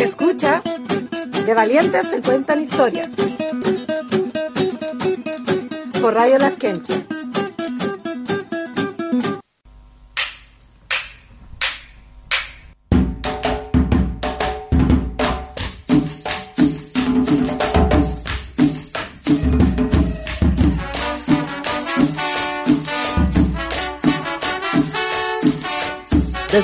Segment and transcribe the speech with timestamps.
[0.00, 0.62] Escucha,
[1.44, 3.10] de valientes se cuentan historias.
[6.00, 6.54] Por Radio Las.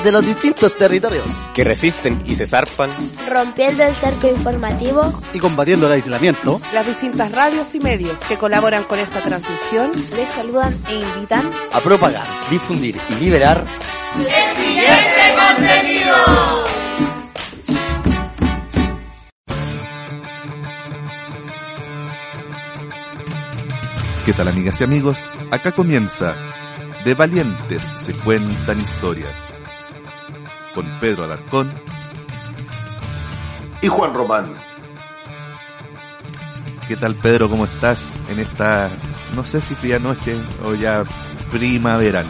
[0.01, 1.23] Desde los distintos territorios
[1.53, 2.89] que resisten y se zarpan,
[3.29, 6.59] rompiendo el cerco informativo y combatiendo el aislamiento.
[6.73, 11.79] Las distintas radios y medios que colaboran con esta transmisión les saludan e invitan a
[11.81, 13.63] propagar, difundir y liberar
[14.17, 16.15] el siguiente contenido.
[24.25, 25.19] ¿Qué tal amigas y amigos?
[25.51, 26.35] Acá comienza
[27.05, 29.50] De Valientes se cuentan historias
[30.73, 31.71] con Pedro Alarcón
[33.81, 34.53] y Juan Román.
[36.87, 37.49] ¿Qué tal Pedro?
[37.49, 38.89] ¿Cómo estás en esta,
[39.35, 41.03] no sé si fría noche o ya
[41.51, 42.25] primaveral?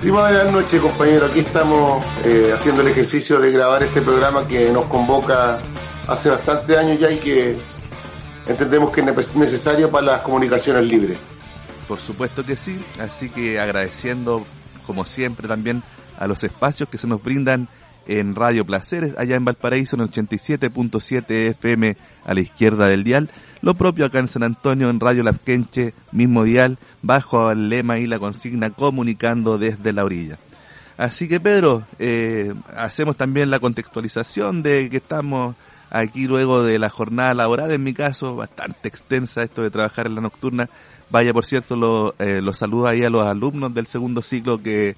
[0.00, 1.26] Primavera noche, compañero.
[1.26, 5.60] Aquí estamos eh, haciendo el ejercicio de grabar este programa que nos convoca
[6.08, 7.56] hace bastante años ya y que
[8.46, 11.18] entendemos que es necesario para las comunicaciones libres.
[11.88, 14.44] Por supuesto que sí, así que agradeciendo
[14.86, 15.82] como siempre también
[16.24, 17.68] a los espacios que se nos brindan
[18.06, 23.30] en Radio Placeres, allá en Valparaíso, en el 87.7 FM a la izquierda del dial.
[23.60, 28.06] Lo propio acá en San Antonio, en Radio Lasquenche, mismo dial, bajo el lema y
[28.06, 30.38] la consigna comunicando desde la orilla.
[30.96, 35.56] Así que Pedro, eh, hacemos también la contextualización de que estamos
[35.90, 40.14] aquí luego de la jornada laboral, en mi caso, bastante extensa esto de trabajar en
[40.14, 40.68] la nocturna.
[41.10, 44.96] Vaya, por cierto, los lo saludo ahí a los alumnos del segundo ciclo que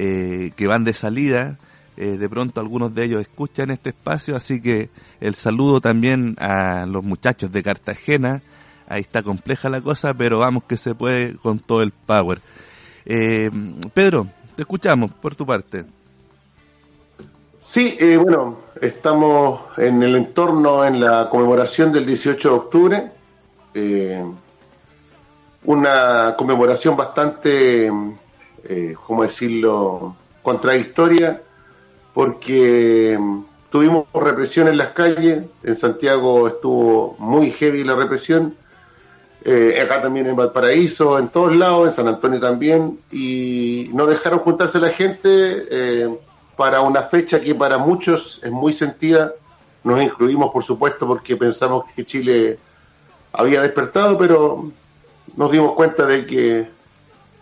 [0.00, 1.58] eh, que van de salida.
[1.96, 4.90] Eh, de pronto algunos de ellos escuchan este espacio, así que
[5.20, 8.40] el saludo también a los muchachos de Cartagena.
[8.86, 12.40] Ahí está compleja la cosa, pero vamos que se puede con todo el power.
[13.06, 13.50] Eh,
[13.92, 15.84] Pedro, te escuchamos por tu parte.
[17.58, 23.12] Sí, bueno, estamos en el entorno, en la conmemoración del 18 de octubre.
[25.64, 27.90] una conmemoración bastante
[28.64, 31.42] eh, ¿cómo decirlo?, contradictoria,
[32.14, 38.54] porque mm, tuvimos represión en las calles, en Santiago estuvo muy heavy la represión,
[39.44, 44.40] eh, acá también en Valparaíso, en todos lados, en San Antonio también, y no dejaron
[44.40, 45.28] juntarse la gente
[45.70, 46.18] eh,
[46.56, 49.32] para una fecha que para muchos es muy sentida,
[49.84, 52.58] nos incluimos por supuesto porque pensamos que Chile
[53.32, 54.70] había despertado, pero
[55.36, 56.68] nos dimos cuenta de que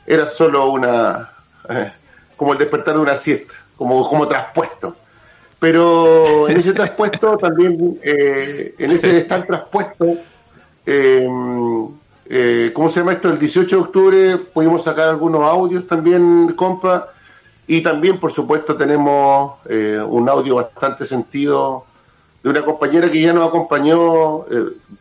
[0.06, 1.31] era solo una,
[1.69, 1.93] eh,
[2.37, 4.97] como el despertar de una siesta, como, como traspuesto.
[5.59, 10.06] Pero en ese traspuesto también, eh, en ese estar traspuesto,
[10.87, 11.27] eh,
[12.72, 13.31] ¿cómo se llama esto?
[13.31, 17.09] El 18 de octubre pudimos sacar algunos audios también, compa,
[17.67, 21.84] y también, por supuesto, tenemos un audio bastante sentido
[22.41, 24.44] de una compañera que ya nos acompañó,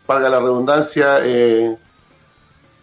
[0.08, 1.20] valga la redundancia,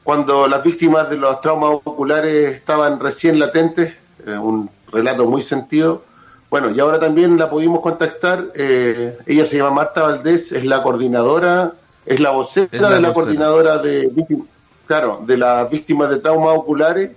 [0.05, 3.95] cuando las víctimas de los traumas oculares estaban recién latentes,
[4.27, 6.05] eh, un relato muy sentido.
[6.51, 10.83] Bueno, y ahora también la pudimos contactar, eh, ella se llama Marta Valdés, es la
[10.83, 11.73] coordinadora,
[12.05, 14.49] es la vocera de la coordinadora de víctimas,
[14.87, 17.11] claro, de las víctimas de traumas oculares,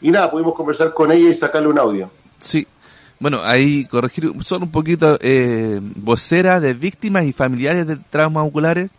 [0.00, 2.10] y nada, pudimos conversar con ella y sacarle un audio.
[2.38, 2.66] Sí,
[3.18, 8.90] bueno, ahí corregir solo un poquito, eh, vocera de víctimas y familiares de traumas oculares,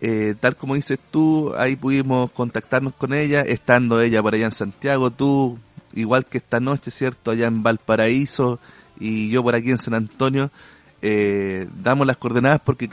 [0.00, 4.52] eh, tal como dices tú, ahí pudimos contactarnos con ella, estando ella por allá en
[4.52, 5.58] Santiago, tú,
[5.94, 7.30] igual que esta noche, ¿cierto?
[7.30, 8.60] Allá en Valparaíso
[9.00, 10.50] y yo por aquí en San Antonio,
[11.00, 12.88] eh, damos las coordenadas porque,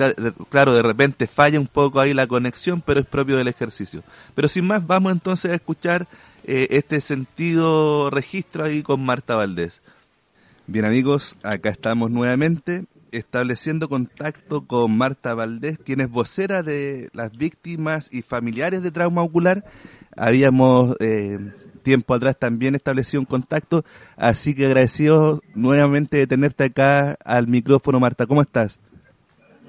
[0.49, 4.03] claro, de repente falla un poco ahí la conexión, pero es propio del ejercicio.
[4.33, 6.07] Pero sin más, vamos entonces a escuchar
[6.43, 9.81] eh, este sentido registro ahí con Marta Valdés.
[10.67, 12.85] Bien amigos, acá estamos nuevamente
[13.17, 19.23] estableciendo contacto con Marta Valdés, quien es vocera de las víctimas y familiares de trauma
[19.23, 19.63] ocular.
[20.17, 21.39] Habíamos eh,
[21.83, 23.83] tiempo atrás también establecido un contacto,
[24.17, 28.25] así que agradecido nuevamente de tenerte acá al micrófono, Marta.
[28.25, 28.79] ¿Cómo estás?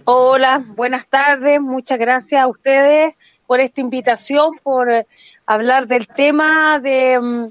[0.05, 3.15] Hola, buenas tardes, muchas gracias a ustedes
[3.47, 5.07] por esta invitación, por eh,
[5.47, 7.47] hablar del tema de, mm,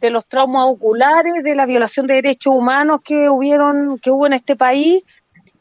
[0.00, 4.34] de los traumas oculares, de la violación de derechos humanos que hubieron, que hubo en
[4.34, 5.02] este país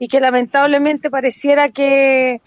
[0.03, 2.41] y que lamentablemente pareciera que,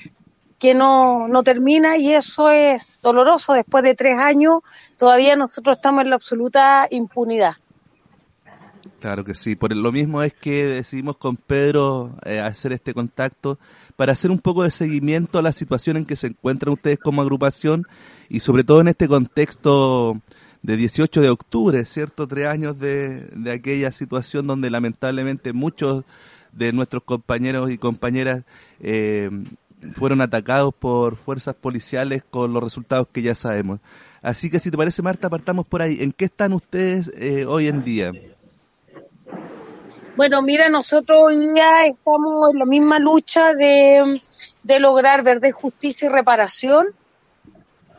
[0.58, 3.54] que no, no termina y eso es doloroso.
[3.54, 4.60] Después de tres años
[4.98, 7.54] todavía nosotros estamos en la absoluta impunidad.
[9.00, 9.56] Claro que sí.
[9.56, 13.58] Por lo mismo es que decidimos con Pedro eh, hacer este contacto
[13.96, 17.22] para hacer un poco de seguimiento a la situación en que se encuentran ustedes como
[17.22, 17.86] agrupación
[18.28, 20.20] y sobre todo en este contexto
[20.60, 22.26] de 18 de octubre, ¿cierto?
[22.26, 26.04] Tres años de, de aquella situación donde lamentablemente muchos
[26.56, 28.44] de nuestros compañeros y compañeras
[28.80, 29.30] eh,
[29.92, 33.80] fueron atacados por fuerzas policiales con los resultados que ya sabemos.
[34.22, 35.98] Así que si te parece, Marta, partamos por ahí.
[36.00, 38.12] ¿En qué están ustedes eh, hoy en día?
[40.16, 44.18] Bueno, mira, nosotros ya estamos en la misma lucha de,
[44.62, 46.86] de lograr verdad, justicia y reparación.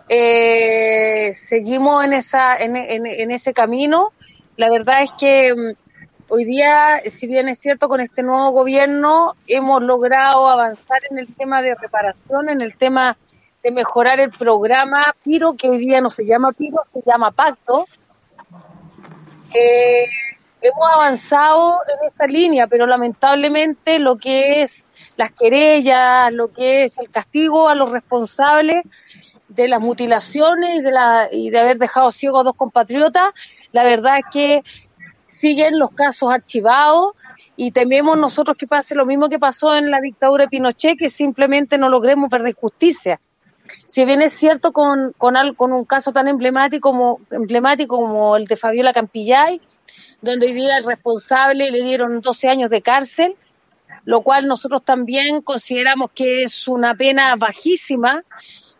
[0.10, 4.14] Eh, seguimos en, esa, en, en, en, ese camino.
[4.56, 5.87] La verdad es que mm,
[6.30, 11.34] hoy día, si bien es cierto, con este nuevo gobierno hemos logrado avanzar en el
[11.34, 13.18] tema de reparación, en el tema
[13.64, 17.88] de mejorar el programa PIRO, que hoy día no se llama PIRO, se llama Pacto.
[19.54, 20.06] Eh,
[20.62, 24.86] hemos avanzado en esta línea, pero lamentablemente lo que es
[25.16, 28.84] las querellas, lo que es el castigo a los responsables
[29.48, 33.34] de las mutilaciones y de, la, y de haber dejado ciegos a dos compatriotas,
[33.72, 34.64] la verdad es que
[35.40, 37.14] siguen los casos archivados
[37.56, 41.10] y tememos nosotros que pase lo mismo que pasó en la dictadura de Pinochet, que
[41.10, 43.20] simplemente no logremos ver justicia.
[43.88, 48.46] Si bien es cierto con, con, con un caso tan emblemático como, emblemático como el
[48.46, 49.60] de Fabiola Campillay,
[50.22, 53.36] donde hoy día el responsable le dieron 12 años de cárcel,
[54.06, 58.24] lo cual nosotros también consideramos que es una pena bajísima,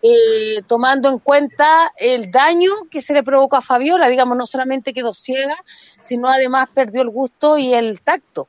[0.02, 4.94] eh, tomando en cuenta el daño que se le provocó a Fabiola, digamos, no solamente
[4.94, 5.58] quedó ciega,
[6.02, 8.48] sino además perdió el gusto y el tacto.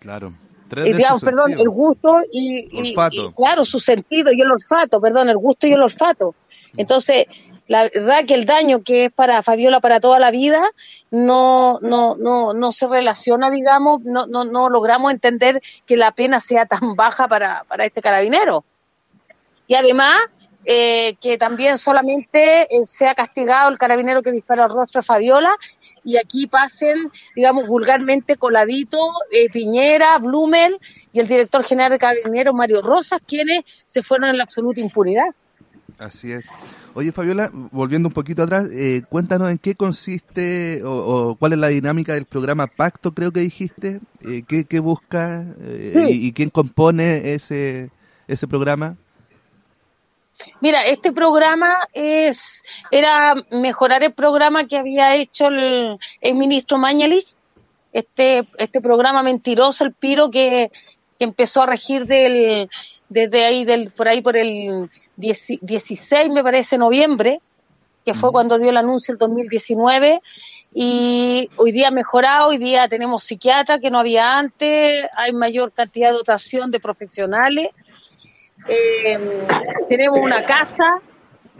[0.00, 0.32] Claro.
[0.84, 5.30] Y, digamos, perdón, el gusto y, y, y, claro, su sentido y el olfato, perdón,
[5.30, 6.34] el gusto y el olfato.
[6.76, 7.26] Entonces,
[7.68, 10.60] la verdad que el daño que es para Fabiola para toda la vida
[11.10, 16.40] no no no no se relaciona digamos no no no logramos entender que la pena
[16.40, 18.64] sea tan baja para para este carabinero
[19.66, 20.16] y además
[20.70, 25.56] eh, que también solamente eh, sea castigado el carabinero que disparó al rostro de Fabiola
[26.04, 28.98] y aquí pasen digamos vulgarmente coladito
[29.32, 30.78] eh, Piñera Blumel
[31.14, 35.28] y el director general de carabineros Mario Rosas quienes se fueron en la absoluta impunidad
[35.98, 36.44] Así es.
[36.94, 40.90] Oye, Fabiola, volviendo un poquito atrás, eh, cuéntanos en qué consiste o,
[41.30, 45.44] o, cuál es la dinámica del programa Pacto, creo que dijiste, eh, qué, qué, busca
[45.60, 46.20] eh, sí.
[46.22, 47.90] y, y, quién compone ese,
[48.28, 48.96] ese programa.
[50.60, 57.34] Mira, este programa es era mejorar el programa que había hecho el, el ministro Mañalich,
[57.92, 60.70] este, este programa mentiroso, el Piro, que,
[61.18, 62.68] que empezó a regir del,
[63.08, 67.40] desde ahí, del, por ahí por el 16, me parece, noviembre,
[68.04, 70.20] que fue cuando dio el anuncio el 2019,
[70.74, 75.72] y hoy día ha mejorado, hoy día tenemos psiquiatra que no había antes, hay mayor
[75.72, 77.70] cantidad de dotación de profesionales,
[78.66, 79.18] eh,
[79.88, 81.00] tenemos una casa,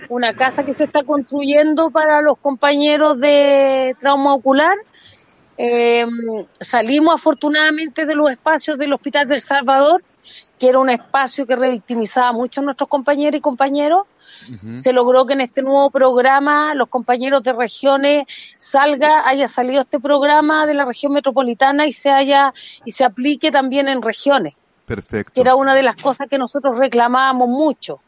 [0.09, 4.77] una casa que se está construyendo para los compañeros de trauma ocular,
[5.56, 6.06] eh,
[6.61, 10.03] salimos afortunadamente de los espacios del Hospital del Salvador
[10.59, 14.03] que era un espacio que revictimizaba mucho a nuestros compañeros y compañeros.
[14.49, 14.79] Uh -huh.
[14.79, 18.25] Se logró que en este nuevo programa los compañeros de regiones
[18.59, 22.52] salga, haya salido este programa de la región metropolitana y se haya
[22.85, 24.55] y se aplique también en regiones.
[24.88, 25.35] Perfecto.
[25.35, 28.00] Que era una de las cosas que nosotros reclamábamos mucho.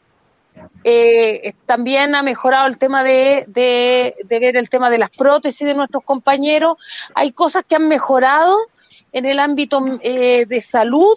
[0.82, 5.66] Eh, también ha mejorado el tema de, de, de ver el tema de las prótesis
[5.66, 6.78] de nuestros compañeros.
[7.14, 8.58] Hay cosas que han mejorado
[9.12, 11.16] en el ámbito eh, de salud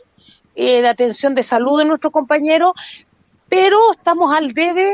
[0.56, 2.74] eh, de atención de salud de nuestros compañeros,
[3.50, 4.94] pero estamos al debe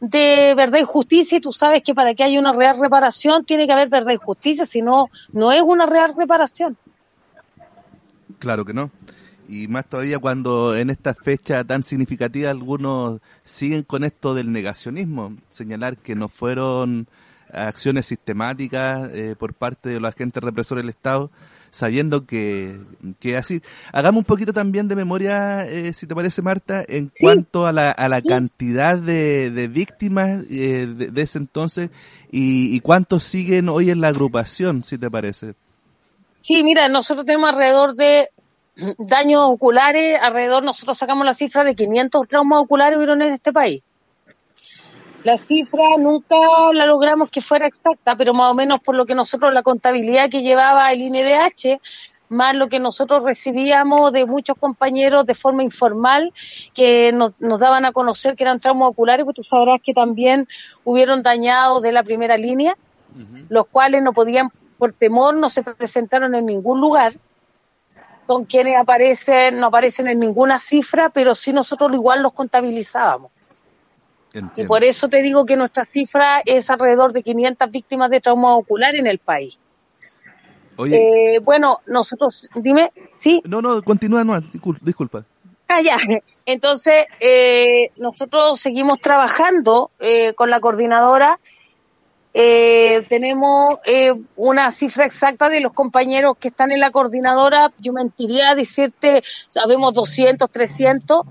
[0.00, 3.66] de verdad y justicia y tú sabes que para que haya una real reparación tiene
[3.66, 6.76] que haber verdad y justicia, si no, no es una real reparación.
[8.38, 8.90] Claro que no.
[9.48, 15.36] Y más todavía cuando en esta fecha tan significativa algunos siguen con esto del negacionismo,
[15.48, 17.08] señalar que no fueron
[17.52, 21.30] acciones sistemáticas eh, por parte de los agentes represores del Estado,
[21.70, 22.78] sabiendo que,
[23.20, 23.62] que así.
[23.92, 27.14] Hagamos un poquito también de memoria, eh, si te parece, Marta, en sí.
[27.20, 28.28] cuanto a la, a la sí.
[28.28, 31.90] cantidad de, de víctimas eh, de, de, ese entonces
[32.30, 35.54] y, y cuántos siguen hoy en la agrupación, si te parece.
[36.40, 38.28] Sí, mira, nosotros tenemos alrededor de
[38.98, 43.82] daños oculares, alrededor, nosotros sacamos la cifra de 500 traumas oculares hubieron en este país.
[45.24, 46.36] La cifra nunca
[46.72, 50.30] la logramos que fuera exacta, pero más o menos por lo que nosotros, la contabilidad
[50.30, 51.80] que llevaba el INDH,
[52.28, 56.32] más lo que nosotros recibíamos de muchos compañeros de forma informal
[56.74, 60.46] que nos, nos daban a conocer que eran traumas oculares, pues tú sabrás que también
[60.84, 62.76] hubieron dañados de la primera línea,
[63.14, 63.46] uh -huh.
[63.48, 67.14] los cuales no podían por temor no se presentaron en ningún lugar,
[68.28, 73.32] con quienes aparecen, no aparecen en ninguna cifra, pero sí nosotros igual los contabilizábamos.
[74.54, 78.54] Y por eso te digo que nuestra cifra es alrededor de 500 víctimas de trauma
[78.54, 79.58] ocular en el país.
[80.76, 83.42] Oye, Eh, bueno, nosotros, dime, ¿sí?
[83.46, 85.24] no, no, continúa, no, discul- disculpa.
[85.68, 85.96] Ah, ya.
[86.44, 91.40] Entonces, eh, nosotros seguimos trabajando eh, con la coordinadora.
[92.34, 97.72] Eh, tenemos eh, una cifra exacta de los compañeros que están en la coordinadora.
[97.78, 101.22] Yo mentiría decirte, sabemos 200, 300,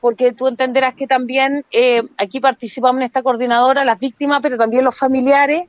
[0.00, 4.84] porque tú entenderás que también eh, aquí participamos en esta coordinadora las víctimas, pero también
[4.84, 5.62] los familiares,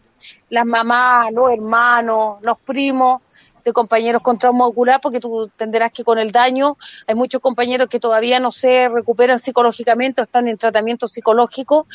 [0.50, 3.22] las mamás, los hermanos, los primos
[3.63, 6.77] de compañeros con trauma ocular, porque tú entenderás que con el daño
[7.08, 11.88] hay muchos compañeros que todavía no se recuperan psicológicamente o están en tratamiento psicológico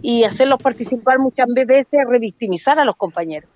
[0.00, 3.50] y hacerlos participar muchas veces es revictimizar a los compañeros.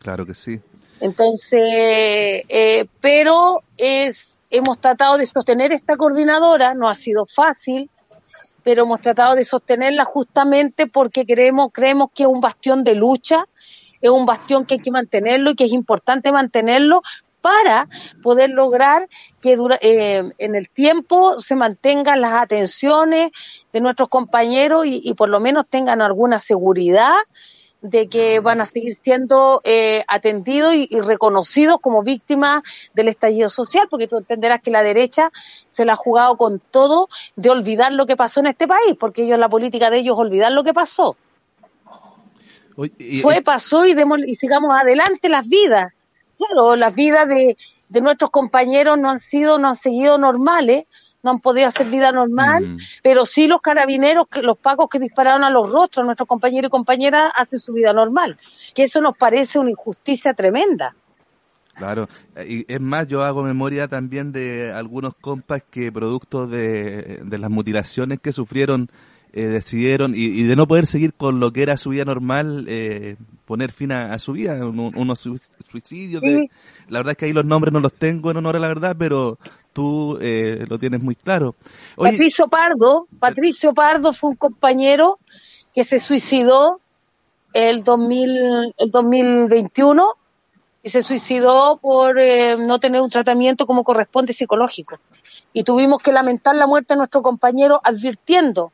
[0.00, 0.60] Claro que sí.
[1.00, 7.90] Entonces, eh, pero es, hemos tratado de sostener esta coordinadora, no ha sido fácil,
[8.62, 13.46] pero hemos tratado de sostenerla justamente porque creemos, creemos que es un bastión de lucha,
[14.00, 17.02] es un bastión que hay que mantenerlo y que es importante mantenerlo
[17.40, 17.88] para
[18.22, 19.06] poder lograr
[19.42, 23.32] que dura- eh, en el tiempo se mantengan las atenciones
[23.70, 27.12] de nuestros compañeros y, y por lo menos tengan alguna seguridad
[27.82, 32.62] de que van a seguir siendo eh, atendidos y, y reconocidos como víctimas
[32.94, 35.30] del estallido social, porque tú entenderás que la derecha
[35.68, 39.24] se la ha jugado con todo de olvidar lo que pasó en este país, porque
[39.24, 41.18] ellos, la política de ellos, es olvidar lo que pasó.
[42.74, 45.92] Fue, pasó y, demos, y sigamos adelante las vidas.
[46.36, 47.56] Claro, las vidas de,
[47.88, 50.84] de nuestros compañeros no han sido, no han seguido normales,
[51.22, 52.78] no han podido hacer vida normal, Mm.
[53.02, 56.70] pero sí los carabineros, que los pacos que dispararon a los rostros, nuestros compañeros y
[56.70, 58.38] compañeras, hacen su vida normal.
[58.74, 60.94] Que eso nos parece una injusticia tremenda.
[61.74, 62.08] Claro,
[62.46, 67.50] y es más, yo hago memoria también de algunos compas que producto de, de las
[67.50, 68.90] mutilaciones que sufrieron
[69.36, 72.66] eh, decidieron, y, y de no poder seguir con lo que era su vida normal,
[72.68, 75.38] eh, poner fin a, a su vida, un- unos sui-
[75.70, 76.22] suicidios.
[76.22, 76.48] de-
[76.88, 78.94] la verdad es que ahí los nombres no los tengo en honor a la verdad,
[78.98, 79.38] pero
[79.72, 81.54] tú eh, lo tienes muy claro.
[81.96, 85.18] Oye, Patricio Pardo, Patricio Pardo fue un compañero
[85.74, 86.80] que se suicidó
[87.52, 90.06] el 2000, el 2021
[90.82, 94.98] y se suicidó por eh, no tener un tratamiento como corresponde psicológico.
[95.52, 98.70] Y tuvimos que lamentar la muerte de nuestro compañero advirtiendo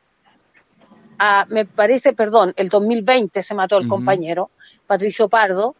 [1.23, 4.49] a, me parece, perdón, el 2020 se mató el compañero,
[4.87, 5.75] Patricio Pardo,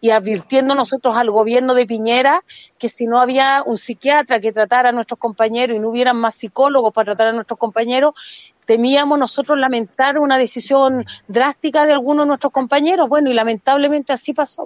[0.00, 2.42] y advirtiendo nosotros al gobierno de Piñera
[2.76, 6.34] que si no había un psiquiatra que tratara a nuestros compañeros y no hubieran más
[6.34, 8.14] psicólogos para tratar a nuestros compañeros,
[8.66, 13.08] temíamos nosotros lamentar una decisión drástica de algunos de nuestros compañeros.
[13.08, 14.64] Bueno, y lamentablemente así pasó.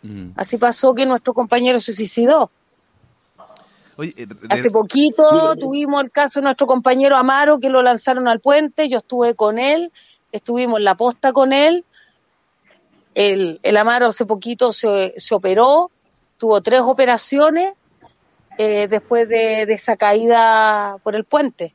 [0.00, 2.50] mm, Así pasó que nuestro compañero se suicidó.
[3.96, 8.28] Oye, eh, de- Hace poquito tuvimos el caso de nuestro compañero Amaro que lo lanzaron
[8.28, 9.90] al puente, yo estuve con él,
[10.32, 11.84] estuvimos en la posta con él.
[13.14, 15.90] El, el Amaro hace poquito se, se operó,
[16.38, 17.72] tuvo tres operaciones
[18.58, 21.72] eh, después de, de esa caída por el puente.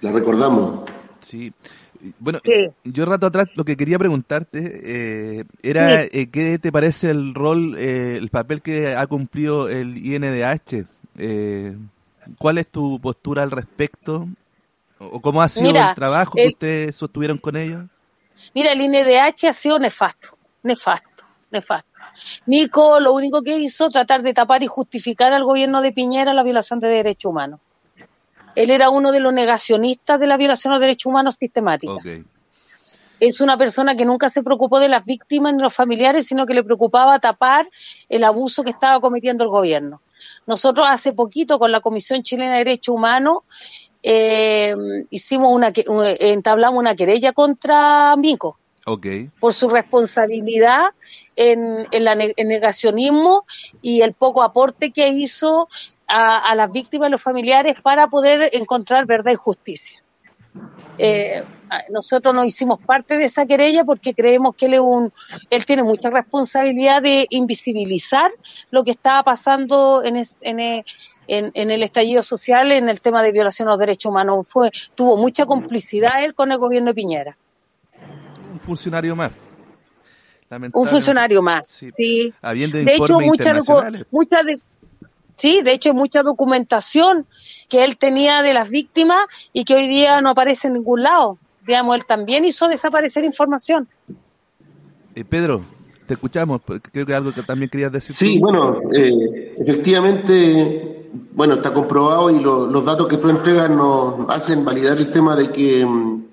[0.00, 0.88] La recordamos.
[1.20, 1.52] Sí.
[2.20, 2.52] Bueno, Sí.
[2.84, 7.76] yo rato atrás lo que quería preguntarte eh, era eh, qué te parece el rol,
[7.76, 10.86] eh, el papel que ha cumplido el INDH.
[11.18, 11.76] Eh,
[12.38, 14.28] ¿Cuál es tu postura al respecto?
[14.98, 17.84] ¿O cómo ha sido Mira, el trabajo que el- ustedes sostuvieron con ellos?
[18.54, 21.88] Mira, el INDH ha sido nefasto, nefasto, nefasto.
[22.46, 26.42] Nico lo único que hizo tratar de tapar y justificar al gobierno de Piñera la
[26.42, 27.60] violación de derechos humanos.
[28.54, 31.92] Él era uno de los negacionistas de la violación de derechos humanos sistemática.
[33.20, 36.54] Es una persona que nunca se preocupó de las víctimas ni los familiares, sino que
[36.54, 37.68] le preocupaba tapar
[38.08, 40.00] el abuso que estaba cometiendo el gobierno.
[40.46, 43.38] Nosotros hace poquito con la Comisión Chilena de Derechos Humanos
[44.02, 44.74] eh,
[45.10, 49.06] hicimos una, entablamos una querella contra Mico Ok.
[49.40, 50.92] por su responsabilidad
[51.36, 53.44] en, en la ne- el negacionismo
[53.82, 55.68] y el poco aporte que hizo
[56.06, 60.02] a, a las víctimas y los familiares para poder encontrar verdad y justicia.
[60.98, 61.42] Eh,
[61.90, 65.12] nosotros no hicimos parte de esa querella porque creemos que él, es un,
[65.50, 68.30] él tiene mucha responsabilidad de invisibilizar
[68.70, 70.84] lo que estaba pasando en, es- en, eh,
[71.28, 74.46] en- en el estallido social en el tema de violación a los derechos humanos.
[74.48, 77.36] Fue, tuvo mucha complicidad él con el gobierno de Piñera.
[78.52, 79.32] Un funcionario más.
[80.72, 81.66] Un funcionario más.
[81.68, 81.90] Sí.
[81.96, 82.32] Sí.
[82.40, 84.06] Habiendo De hecho, informes mucha, docu- internacionales.
[84.10, 84.58] mucha de-
[85.38, 87.26] sí, de hecho, hay mucha documentación
[87.68, 91.38] que él tenía de las víctimas y que hoy día no aparece en ningún lado.
[91.66, 93.88] Digamos, él también hizo desaparecer información.
[95.14, 95.62] Eh, Pedro,
[96.06, 98.16] te escuchamos, creo que algo que también querías decir.
[98.16, 104.64] Sí, bueno, eh, efectivamente, bueno, está comprobado y los datos que tú entregas nos hacen
[104.64, 106.24] validar el tema de que mm,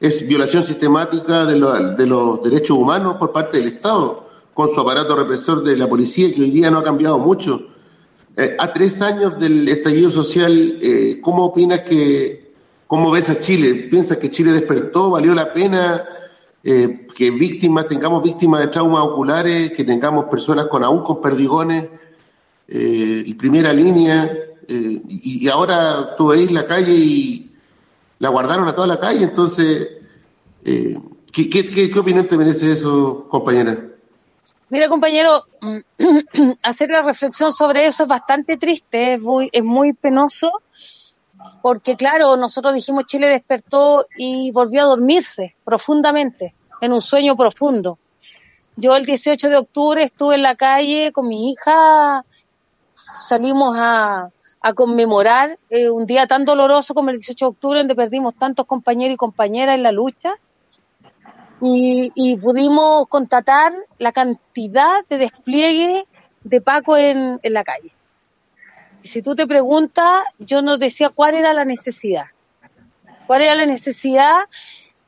[0.00, 1.54] es violación sistemática de,
[1.96, 6.32] de los derechos humanos por parte del Estado, con su aparato represor de la policía,
[6.34, 7.73] que hoy día no ha cambiado mucho.
[8.36, 12.52] Eh, a tres años del estallido social, eh, ¿cómo opinas que,
[12.88, 13.86] cómo ves a Chile?
[13.88, 15.10] ¿Piensas que Chile despertó?
[15.10, 16.04] ¿Valió la pena
[16.64, 21.86] eh, que víctimas, tengamos víctimas de traumas oculares, que tengamos personas con aún con perdigones,
[22.66, 24.36] eh, primera línea,
[24.66, 27.54] y, y, ahora tú veis la calle y
[28.18, 29.88] la guardaron a toda la calle, entonces,
[30.64, 33.78] ¿qué, qué, qué opinión te merece eso, compañera?
[34.70, 35.44] Mira, compañero,
[36.62, 40.50] hacer la reflexión sobre eso es bastante triste, es muy, es muy penoso,
[41.62, 47.98] porque claro, nosotros dijimos Chile despertó y volvió a dormirse profundamente, en un sueño profundo.
[48.76, 52.24] Yo el 18 de octubre estuve en la calle con mi hija,
[53.20, 54.30] salimos a,
[54.74, 59.14] conmemorar eh, un día tan doloroso como el 18 de octubre, donde perdimos tantos compañeros
[59.14, 60.32] y compañeras en la lucha
[61.60, 66.04] y, pudimos constatar la cantidad de despliegue
[66.42, 67.92] de Paco en, en la calle.
[69.02, 72.26] Y si tú te preguntas, yo nos decía cuál era la necesidad.
[73.26, 74.40] ¿Cuál era la necesidad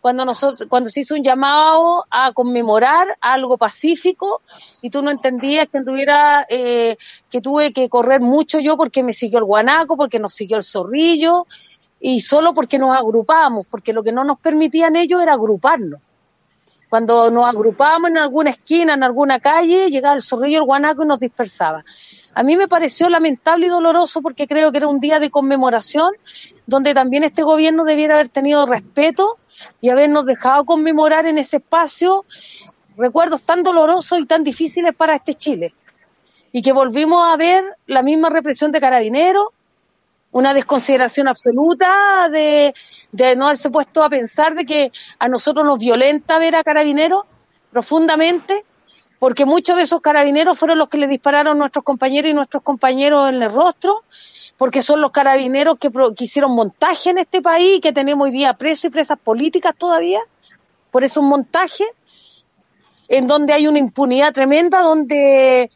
[0.06, 4.40] cuando nosotros, cuando se hizo un llamado a conmemorar algo pacífico
[4.80, 6.96] y tú no entendías que tuviera, eh,
[7.28, 10.62] que tuve que correr mucho yo porque me siguió el guanaco, porque nos siguió el
[10.62, 11.48] zorrillo
[11.98, 16.00] y solo porque nos agrupábamos, porque lo que no nos permitían ellos era agruparnos.
[16.88, 21.06] Cuando nos agrupábamos en alguna esquina, en alguna calle, llegaba el zorrillo, el guanaco y
[21.06, 21.84] nos dispersaba.
[22.34, 26.12] A mí me pareció lamentable y doloroso porque creo que era un día de conmemoración
[26.66, 29.38] donde también este gobierno debiera haber tenido respeto
[29.80, 32.24] y habernos dejado conmemorar en ese espacio
[32.96, 35.74] recuerdos tan dolorosos y tan difíciles para este Chile.
[36.52, 39.48] Y que volvimos a ver la misma represión de carabineros,
[40.36, 42.74] una desconsideración absoluta de,
[43.36, 47.22] no haberse puesto a pensar de que a nosotros nos violenta ver a carabineros
[47.70, 48.62] profundamente,
[49.18, 52.62] porque muchos de esos carabineros fueron los que le dispararon a nuestros compañeros y nuestros
[52.62, 54.02] compañeros en el rostro,
[54.58, 58.32] porque son los carabineros que, que hicieron montaje en este país y que tenemos hoy
[58.32, 60.20] día presos y presas políticas todavía,
[60.90, 61.84] por eso un montaje
[63.08, 65.70] en donde hay una impunidad tremenda, donde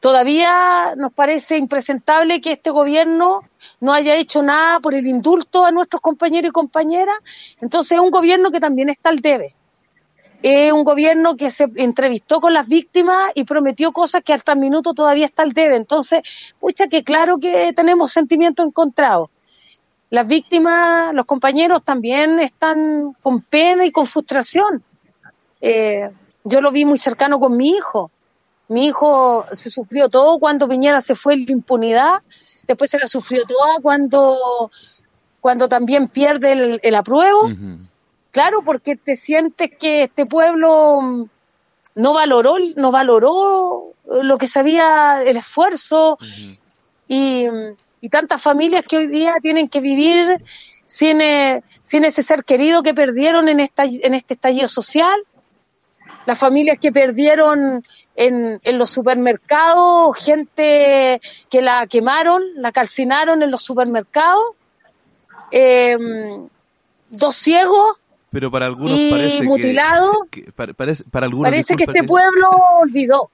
[0.00, 3.40] Todavía nos parece impresentable que este gobierno
[3.80, 7.16] no haya hecho nada por el indulto a nuestros compañeros y compañeras.
[7.60, 9.54] Entonces es un gobierno que también está al debe.
[10.42, 14.58] Es un gobierno que se entrevistó con las víctimas y prometió cosas que hasta el
[14.58, 15.76] minuto todavía está al debe.
[15.76, 16.20] Entonces,
[16.60, 19.30] pucha, que claro que tenemos sentimientos encontrados.
[20.10, 24.84] Las víctimas, los compañeros también están con pena y con frustración.
[25.60, 26.10] Eh,
[26.44, 28.10] yo lo vi muy cercano con mi hijo
[28.68, 32.22] mi hijo se sufrió todo cuando Piñera se fue en la impunidad,
[32.66, 34.70] después se la sufrió toda cuando,
[35.40, 37.50] cuando también pierde el, el apruebo.
[38.30, 41.28] Claro, porque te sientes que este pueblo
[41.94, 46.18] no valoró, no valoró lo que sabía el esfuerzo.
[47.08, 47.46] Y,
[48.00, 50.42] y, tantas familias que hoy día tienen que vivir
[50.84, 55.18] sin, eh, sin ese ser querido que perdieron en, esta, en este estallido social.
[56.26, 57.84] Las familias que perdieron
[58.16, 64.52] en, en los supermercados, gente que la quemaron, la calcinaron en los supermercados,
[65.50, 65.96] eh,
[67.10, 67.98] dos ciegos.
[68.30, 72.50] Pero para algunos parece mutilado, que, parece, para algunos, parece que este pueblo
[72.80, 73.30] olvidó.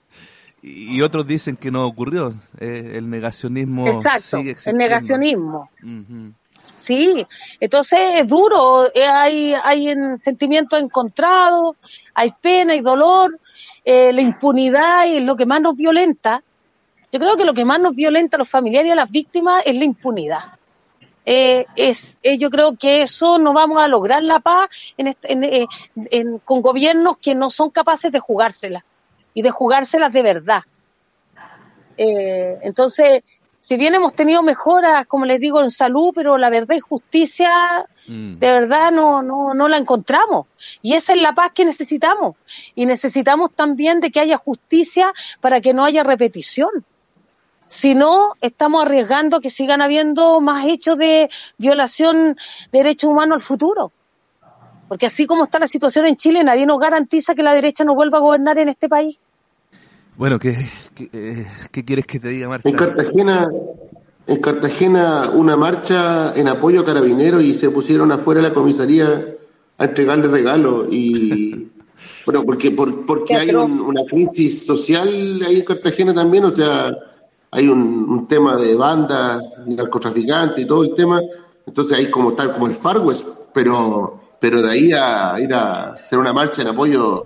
[0.60, 2.34] Y otros dicen que no ocurrió.
[2.60, 5.70] Eh, el negacionismo Exacto, sigue el negacionismo.
[6.78, 7.26] Sí,
[7.60, 11.76] entonces es duro, eh, hay, hay sentimientos encontrados,
[12.12, 13.38] hay pena y dolor,
[13.84, 16.42] eh, la impunidad es lo que más nos violenta.
[17.10, 19.62] Yo creo que lo que más nos violenta a los familiares y a las víctimas
[19.66, 20.40] es la impunidad.
[21.24, 25.68] Eh, es, eh, yo creo que eso no vamos a lograr la paz en, en,
[26.10, 28.82] en, con gobiernos que no son capaces de jugárselas
[29.34, 30.62] y de jugárselas de verdad.
[31.96, 33.22] entonces,
[33.62, 37.86] si bien hemos tenido mejoras, como les digo, en salud, pero la verdad y justicia,
[38.08, 38.38] mm.
[38.40, 40.48] de verdad no, no, no la encontramos.
[40.82, 42.34] Y esa es la paz que necesitamos.
[42.74, 46.70] Y necesitamos también de que haya justicia para que no haya repetición.
[47.68, 52.36] Si no, estamos arriesgando que sigan habiendo más hechos de violación
[52.72, 53.92] de derechos humanos al futuro.
[54.88, 57.94] Porque así como está la situación en Chile, nadie nos garantiza que la derecha no
[57.94, 59.20] vuelva a gobernar en este país.
[60.16, 60.50] Bueno, ¿qué,
[61.12, 62.68] eh, qué, quieres que te diga, Marta?
[62.68, 63.50] En Cartagena,
[64.26, 69.26] en Cartagena, una marcha en apoyo a carabineros y se pusieron afuera de la comisaría
[69.78, 71.68] a entregarle regalos y,
[72.26, 76.90] Bueno, porque, por, porque hay un- una crisis social ahí en Cartagena también, o sea,
[77.50, 81.20] hay un, un tema de banda, narcotraficante y todo el tema,
[81.66, 85.92] entonces hay como tal, como el Far West, pero, pero de ahí a ir a
[85.94, 87.24] hacer una marcha en apoyo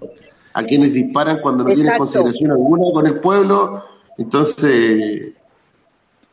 [0.57, 3.85] a quienes disparan cuando no tienen consideración alguna con el pueblo,
[4.19, 5.33] entonces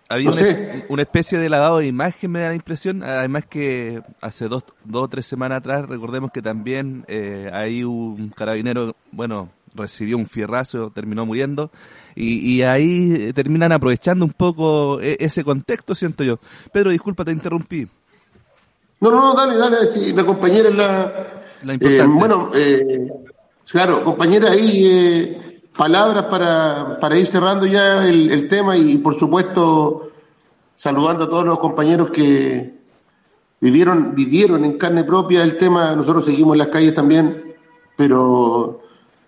[0.10, 0.86] Había No una, sé.
[0.90, 3.04] una especie de lavado de imagen, me da la impresión.
[3.04, 8.30] Además que hace dos, dos o tres semanas atrás, recordemos que también eh, ahí un
[8.30, 11.72] carabinero, bueno, recibió un fierrazo, terminó muriendo.
[12.16, 16.38] Y, y ahí eh, terminan aprovechando un poco e- ese contexto, siento yo.
[16.72, 17.88] Pedro, disculpa, te interrumpí.
[19.02, 21.12] No, no, no, dale, dale, si la compañera es la...
[21.64, 22.04] La importante.
[22.04, 23.08] Eh, bueno, eh,
[23.72, 29.16] claro, compañera, ahí eh, palabras para, para ir cerrando ya el, el tema y, por
[29.16, 30.12] supuesto,
[30.76, 32.74] saludando a todos los compañeros que
[33.62, 35.96] vivieron, vivieron en carne propia el tema.
[35.96, 37.56] Nosotros seguimos en las calles también,
[37.96, 38.82] pero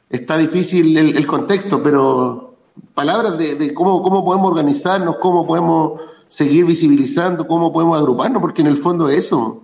[0.10, 2.56] está difícil el, el contexto, pero
[2.94, 8.68] palabras de, cómo, cómo podemos organizarnos, cómo podemos seguir visibilizando, cómo podemos agruparnos, porque en
[8.68, 9.62] el fondo es eso.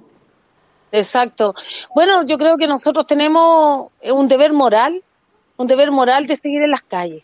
[0.91, 1.53] Exacto.
[1.95, 5.03] Bueno, yo creo que nosotros tenemos eh, un deber moral,
[5.57, 7.23] un deber moral de seguir en las calles.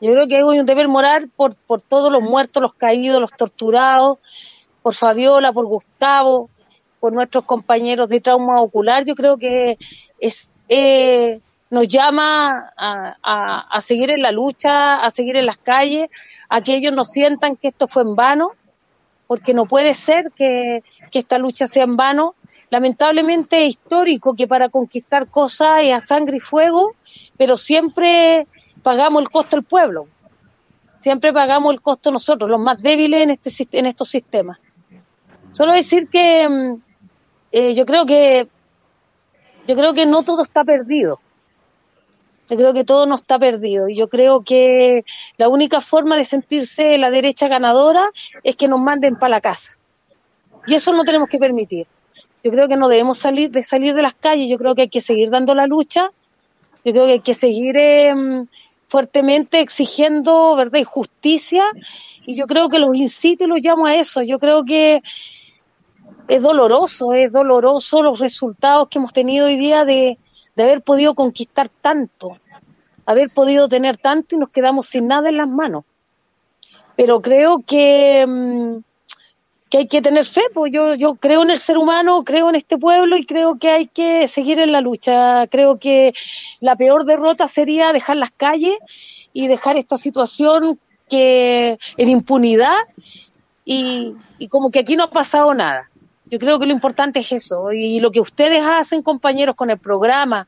[0.00, 3.32] Yo creo que hay un deber moral por, por todos los muertos, los caídos, los
[3.32, 4.18] torturados,
[4.82, 6.50] por Fabiola, por Gustavo,
[7.00, 9.04] por nuestros compañeros de trauma ocular.
[9.04, 9.78] Yo creo que
[10.20, 15.56] es eh, nos llama a, a- a seguir en la lucha, a seguir en las
[15.58, 16.08] calles,
[16.48, 18.52] a que ellos no sientan que esto fue en vano,
[19.26, 22.34] porque no puede ser que, que esta lucha sea en vano.
[22.70, 26.94] Lamentablemente es histórico que para conquistar cosas es a sangre y fuego,
[27.36, 28.46] pero siempre
[28.82, 30.08] pagamos el costo del pueblo.
[31.00, 34.58] Siempre pagamos el costo nosotros, los más débiles en, este, en estos sistemas.
[35.52, 36.82] Solo decir que mm,
[37.52, 38.48] eh, yo creo que
[39.66, 41.20] yo creo que no todo está perdido.
[42.48, 43.88] Yo creo que todo no está perdido.
[43.88, 45.04] Y yo creo que
[45.36, 48.08] la única forma de sentirse la derecha ganadora
[48.44, 49.72] es que nos manden para la casa.
[50.66, 51.86] Y eso no tenemos que permitir.
[52.46, 54.48] Yo creo que no debemos salir de salir de las calles.
[54.48, 56.12] Yo creo que hay que seguir dando la lucha.
[56.84, 58.14] Yo creo que hay que seguir eh,
[58.86, 61.64] fuertemente exigiendo verdad justicia.
[62.24, 64.22] Y yo creo que los incito y los llamo a eso.
[64.22, 65.02] Yo creo que
[66.28, 70.16] es doloroso, es doloroso los resultados que hemos tenido hoy día de,
[70.54, 72.38] de haber podido conquistar tanto,
[73.06, 75.82] haber podido tener tanto y nos quedamos sin nada en las manos.
[76.94, 78.76] Pero creo que, mm,
[79.70, 82.54] que hay que tener fe, pues yo, yo creo en el ser humano, creo en
[82.54, 85.46] este pueblo y creo que hay que seguir en la lucha.
[85.48, 86.14] Creo que
[86.60, 88.76] la peor derrota sería dejar las calles
[89.32, 92.76] y dejar esta situación que en impunidad
[93.64, 95.90] y, y como que aquí no ha pasado nada.
[96.26, 97.72] Yo creo que lo importante es eso.
[97.72, 100.46] Y lo que ustedes hacen, compañeros, con el programa,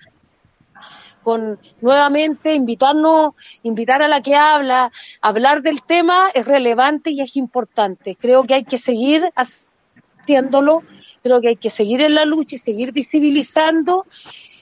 [1.28, 7.36] con nuevamente invitarnos, invitar a la que habla, hablar del tema es relevante y es
[7.36, 8.16] importante.
[8.18, 10.82] Creo que hay que seguir haciéndolo,
[11.22, 14.06] creo que hay que seguir en la lucha y seguir visibilizando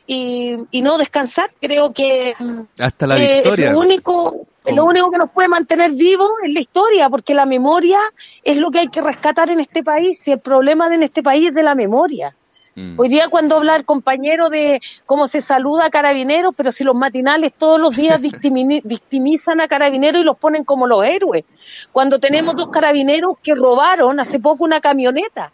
[0.09, 1.53] y, y no descansar.
[1.61, 2.35] Creo que
[2.79, 3.67] Hasta la eh, victoria.
[3.69, 7.09] Es lo único, es lo Como- único que nos puede mantener vivos es la historia,
[7.09, 8.01] porque la memoria
[8.43, 10.19] es lo que hay que rescatar en este país.
[10.27, 12.35] Y el problema de en este país es de la memoria.
[12.77, 13.01] Mm.
[13.01, 16.95] Hoy día cuando habla el compañero de cómo se saluda a carabineros, pero si los
[16.95, 21.45] matinales todos los días victimi- victimizan a carabineros y los ponen como los héroes.
[21.91, 25.53] Cuando tenemos dos carabineros que robaron hace poco una camioneta.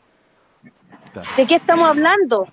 [1.36, 2.48] ¿De qué estamos hablando?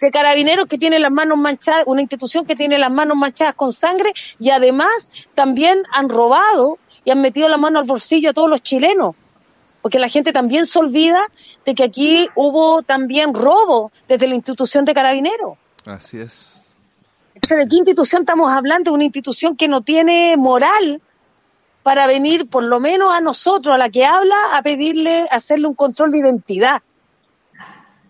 [0.00, 3.72] De carabineros que tienen las manos manchadas, una institución que tiene las manos manchadas con
[3.72, 8.50] sangre y además también han robado y han metido la mano al bolsillo a todos
[8.50, 9.14] los chilenos.
[9.82, 11.20] Porque la gente también se olvida
[11.66, 15.58] de que aquí hubo también robo desde la institución de carabineros.
[15.84, 16.72] Así es.
[17.34, 18.90] ¿De qué institución estamos hablando?
[18.90, 21.02] De una institución que no tiene moral
[21.82, 25.66] para venir, por lo menos a nosotros, a la que habla, a pedirle, a hacerle
[25.66, 26.80] un control de identidad.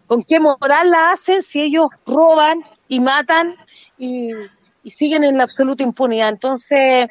[0.06, 3.56] ¿Con qué moral la hacen si ellos roban y matan
[3.96, 4.32] y,
[4.84, 6.28] y siguen en la absoluta impunidad?
[6.28, 7.08] Entonces,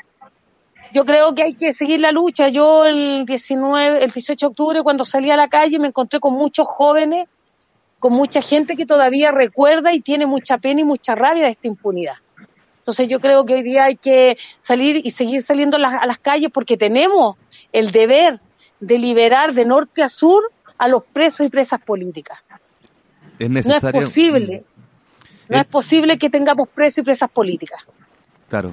[0.93, 2.49] yo creo que hay que seguir la lucha.
[2.49, 6.33] Yo el 19, el 18 de octubre, cuando salí a la calle, me encontré con
[6.33, 7.27] muchos jóvenes,
[7.99, 11.67] con mucha gente que todavía recuerda y tiene mucha pena y mucha rabia de esta
[11.67, 12.15] impunidad.
[12.77, 16.49] Entonces yo creo que hoy día hay que salir y seguir saliendo a las, calles
[16.51, 17.37] porque tenemos
[17.71, 18.39] el deber
[18.79, 20.43] de liberar de norte a sur
[20.79, 22.39] a los presos y presas políticas.
[23.37, 24.07] Es No es necesario.
[24.07, 24.63] posible.
[25.47, 27.83] No Eh, es posible que tengamos presos y presas políticas.
[28.49, 28.71] Claro.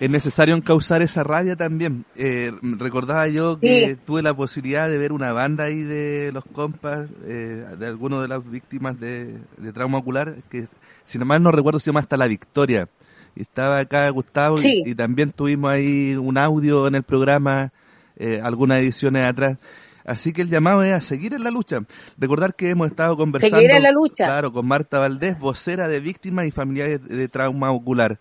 [0.00, 2.06] Es necesario encauzar esa rabia también.
[2.16, 4.00] Eh, recordaba yo que Sí.
[4.06, 8.28] tuve la posibilidad de ver una banda ahí de los compas, eh, de algunos de
[8.28, 10.64] las víctimas de, de trauma ocular, que
[11.04, 12.88] si no mal no recuerdo se llama Hasta la Victoria.
[13.36, 17.70] estaba acá Gustavo y, también tuvimos ahí un audio en el programa,
[18.16, 19.58] eh, algunas ediciones atrás.
[20.04, 21.80] Así que el llamado es a seguir en la lucha.
[22.18, 24.24] Recordar que hemos estado conversando la lucha.
[24.24, 28.18] Claro, con Marta Valdés, vocera de víctimas y familiares de trauma ocular.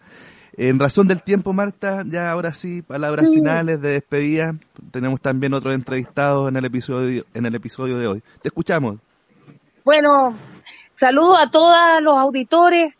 [0.61, 4.55] En razón del tiempo, Marta, ya ahora sí, palabras finales de despedida.
[4.91, 8.23] Tenemos también otros entrevistados en el episodio en el episodio de hoy.
[8.41, 8.97] Te escuchamos.
[9.85, 10.35] Bueno,
[10.99, 12.93] saludo a todos los auditores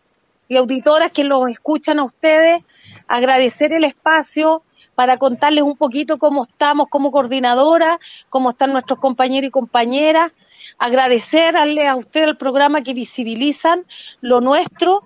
[0.47, 2.63] y auditoras que los escuchan a ustedes.
[3.09, 4.63] Agradecer el espacio
[4.95, 10.31] para contarles un poquito cómo estamos como coordinadora, cómo están nuestros compañeros y compañeras.
[10.77, 13.83] Agradecerle a ustedes el programa que visibilizan
[14.21, 15.01] lo nuestro,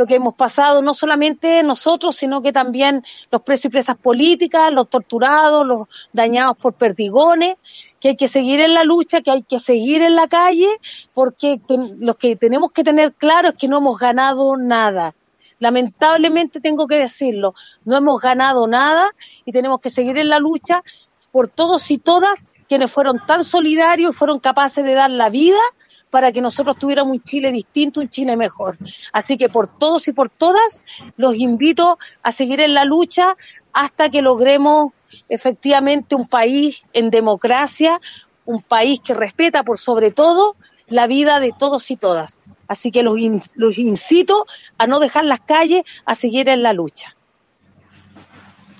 [0.00, 4.72] lo que hemos pasado, no solamente nosotros, sino que también los presos y presas políticas,
[4.72, 7.56] los torturados, los dañados por perdigones,
[8.00, 10.68] que hay que seguir en la lucha, que hay que seguir en la calle,
[11.12, 11.60] porque
[11.98, 15.14] lo que tenemos que tener claro es que no hemos ganado nada.
[15.58, 19.10] Lamentablemente tengo que decirlo, no hemos ganado nada
[19.44, 20.82] y tenemos que seguir en la lucha
[21.30, 25.60] por todos y todas quienes fueron tan solidarios y fueron capaces de dar la vida
[26.10, 28.76] para que nosotros tuviéramos un Chile distinto, un Chile mejor.
[29.12, 30.82] Así que por todos y por todas,
[31.16, 33.36] los invito a seguir en la lucha
[33.72, 34.92] hasta que logremos
[35.28, 38.00] efectivamente un país en democracia,
[38.44, 40.56] un país que respeta por sobre todo
[40.88, 42.40] la vida de todos y todas.
[42.66, 43.16] Así que los,
[43.54, 44.46] los incito
[44.76, 47.14] a no dejar las calles, a seguir en la lucha.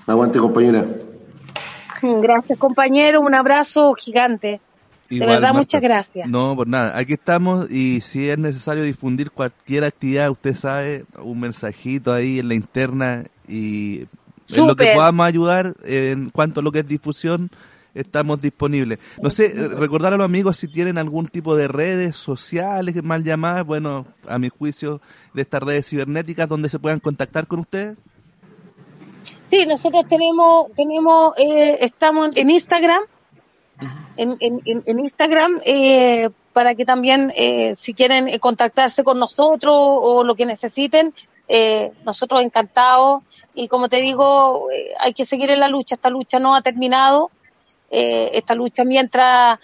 [0.05, 0.85] Aguante, compañera.
[2.01, 3.21] Gracias, compañero.
[3.21, 4.59] Un abrazo gigante
[5.19, 6.27] de verdad, muchas gracias.
[6.27, 6.97] No, por nada.
[6.97, 12.47] Aquí estamos y si es necesario difundir cualquier actividad, usted sabe, un mensajito ahí en
[12.47, 14.07] la interna y
[14.53, 17.51] en lo que podamos ayudar en cuanto a lo que es difusión,
[17.93, 18.99] estamos disponibles.
[19.21, 23.65] No sé, recordar a los amigos si tienen algún tipo de redes sociales mal llamadas,
[23.65, 25.01] bueno, a mi juicio,
[25.33, 27.97] de estas redes cibernéticas donde se puedan contactar con ustedes.
[29.49, 33.01] Sí, nosotros tenemos, tenemos, eh, estamos en Instagram,
[34.17, 39.73] en, en, en Instagram eh, para que también, eh, si quieren eh, contactarse con nosotros
[39.75, 41.13] o lo que necesiten,
[41.47, 43.23] eh, nosotros encantados.
[43.53, 45.95] Y como te digo, eh, hay que seguir en la lucha.
[45.95, 47.31] Esta lucha no ha terminado.
[47.93, 49.59] esta lucha, mientras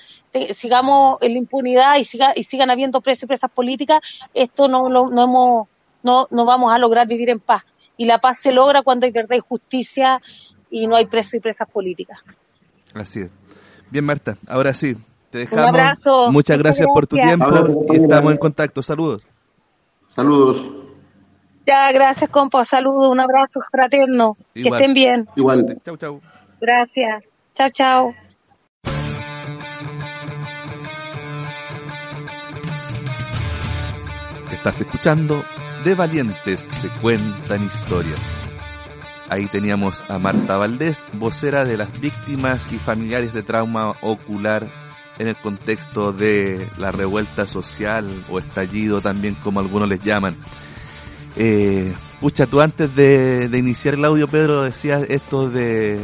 [0.52, 4.02] sigamos en la impunidad y, siga, y sigan habiendo presos y presas políticas,
[4.34, 5.68] esto no, no, no, hemos,
[6.04, 7.64] no, no vamos a lograr vivir en paz.
[7.96, 10.22] Y la paz se logra cuando hay verdad y justicia
[10.70, 12.20] y no hay presos y presas políticas.
[12.94, 13.34] Así es.
[13.90, 14.98] Bien, Marta, ahora sí,
[15.30, 15.66] te dejamos.
[15.66, 16.32] Un abrazo.
[16.32, 18.82] Muchas gracias, por tu tiempo y estamos en contacto.
[18.82, 19.24] Saludos.
[20.10, 20.72] Saludos.
[21.66, 22.64] Ya, gracias, compa.
[22.64, 24.38] Saludos, un abrazo fraterno.
[24.54, 25.28] Que estén bien.
[25.36, 25.80] Igual.
[25.84, 26.22] Chau, chau.
[26.62, 27.24] Gracias.
[27.54, 28.16] Chao, chao.
[34.52, 35.44] Estás escuchando
[35.84, 38.37] De Valientes se cuentan historias
[39.30, 44.68] Ahí teníamos a Marta Valdés, vocera de las víctimas y familiares de trauma ocular
[45.20, 50.38] en el contexto de la revuelta social o estallido también como algunos les llaman.
[51.36, 56.00] Eh, pucha, tú antes de, iniciar el audio, Pedro, decías esto de...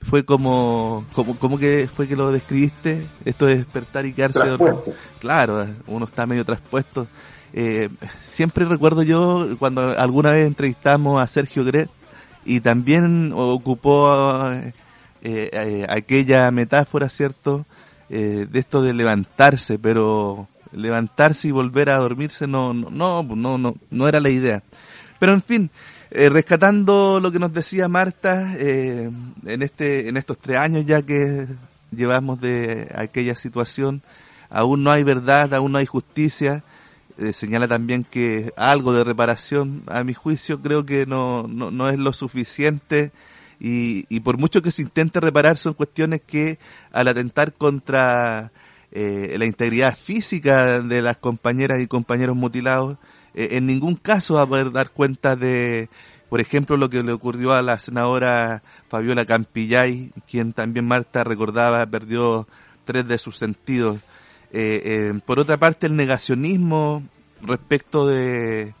[0.00, 4.84] Fue como, como, como que fue que lo describiste, esto de despertar y quedarse dormido.
[5.20, 7.06] Claro, uno está medio traspuesto.
[7.52, 7.88] Eh,
[8.20, 11.88] siempre recuerdo yo cuando alguna vez entrevistamos a Sergio Gret,
[12.44, 14.72] y también ocupó eh,
[15.22, 17.64] eh, aquella metáfora, ¿cierto?
[18.10, 23.74] Eh, de esto de levantarse, pero levantarse y volver a dormirse no, no, no, no,
[23.90, 24.62] no, era la idea.
[25.18, 25.70] Pero en fin,
[26.10, 31.46] rescatando lo que nos decía Marta, en este, en estos tres años ya que
[31.90, 34.02] llevamos de aquella situación,
[34.50, 36.64] aún no hay verdad, aún no hay justicia,
[37.18, 41.88] eh, señala también que algo de reparación, a mi juicio, creo que no, no, no
[41.88, 43.12] es lo suficiente.
[43.60, 46.58] Y, y, por mucho que se intente reparar son cuestiones que
[46.90, 48.50] al atentar contra
[48.90, 52.98] eh, la integridad física de las compañeras y compañeros mutilados,
[53.34, 55.88] eh, en ningún caso va a poder dar cuenta de,
[56.28, 61.86] por ejemplo, lo que le ocurrió a la senadora Fabiola Campillay, quien también Marta recordaba
[61.86, 62.48] perdió
[62.84, 63.98] tres de sus sentidos
[64.52, 67.02] eh, eh, por otra parte, el negacionismo
[67.40, 68.74] respecto de,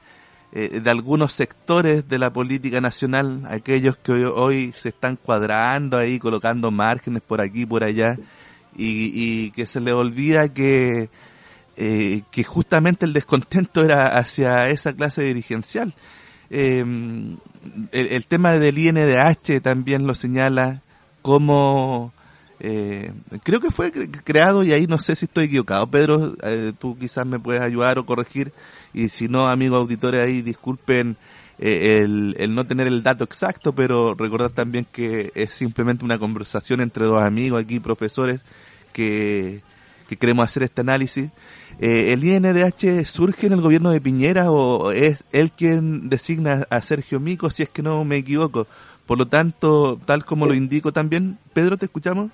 [0.52, 6.18] eh, de algunos sectores de la política nacional, aquellos que hoy, se están cuadrando ahí,
[6.18, 8.18] colocando márgenes por aquí por allá,
[8.76, 11.10] y, que se les olvida que,
[11.76, 15.94] que justamente el descontento era hacia esa clase dirigencial.
[16.50, 17.38] el,
[17.92, 20.82] el, tema del INDH también lo señala
[21.22, 22.12] como
[22.64, 25.90] eh, creo que fue creado y ahí no sé si estoy equivocado.
[25.90, 28.52] Pedro, eh, tú quizás me puedes ayudar o corregir
[28.94, 31.16] y si no, amigos auditores ahí, disculpen
[31.58, 36.20] eh, el, el no tener el dato exacto, pero recordar también que es simplemente una
[36.20, 38.44] conversación entre dos amigos aquí, profesores,
[38.92, 39.60] que,
[40.08, 41.30] que queremos hacer este análisis.
[41.80, 46.80] Eh, ¿El INDH surge en el gobierno de Piñera o es él quien designa a
[46.80, 48.68] Sergio Mico, si es que no me equivoco?
[49.04, 52.30] Por lo tanto, tal como lo indico también, Pedro, ¿te escuchamos?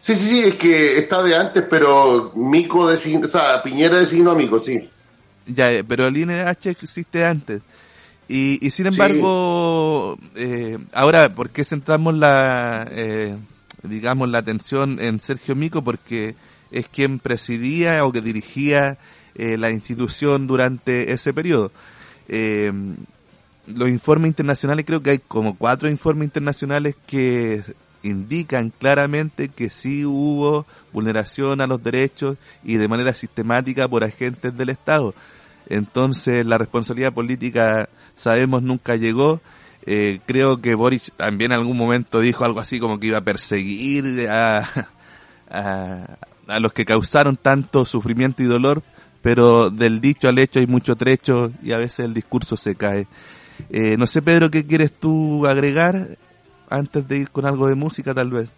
[0.00, 4.30] Sí, sí, sí, es que está de antes, pero Mico designó, o sea, Piñera designó
[4.30, 4.88] a Mico, sí.
[5.46, 7.62] Ya, eh, pero el INDH existe antes.
[8.28, 13.36] Y, y sin embargo, eh, ahora, ¿por qué centramos la, eh,
[13.82, 15.82] digamos, la atención en Sergio Mico?
[15.82, 16.36] Porque
[16.70, 18.98] es quien presidía o que dirigía
[19.34, 21.72] eh, la institución durante ese periodo.
[22.28, 22.72] Eh,
[23.66, 27.62] los informes internacionales, creo que hay como cuatro informes internacionales que
[28.02, 34.56] indican claramente que sí hubo vulneración a los derechos y de manera sistemática por agentes
[34.56, 35.14] del Estado.
[35.68, 39.40] Entonces la responsabilidad política, sabemos, nunca llegó.
[39.86, 43.24] Eh, creo que Boris también en algún momento dijo algo así como que iba a
[43.24, 44.68] perseguir a,
[45.50, 48.82] a, los que causaron tanto sufrimiento y dolor,
[49.22, 53.06] pero del dicho al hecho hay mucho trecho y a veces el discurso se cae.
[53.70, 56.16] Eh, no sé, Pedro, ¿qué quieres tú agregar
[56.70, 58.50] antes de ir con algo de música, tal vez?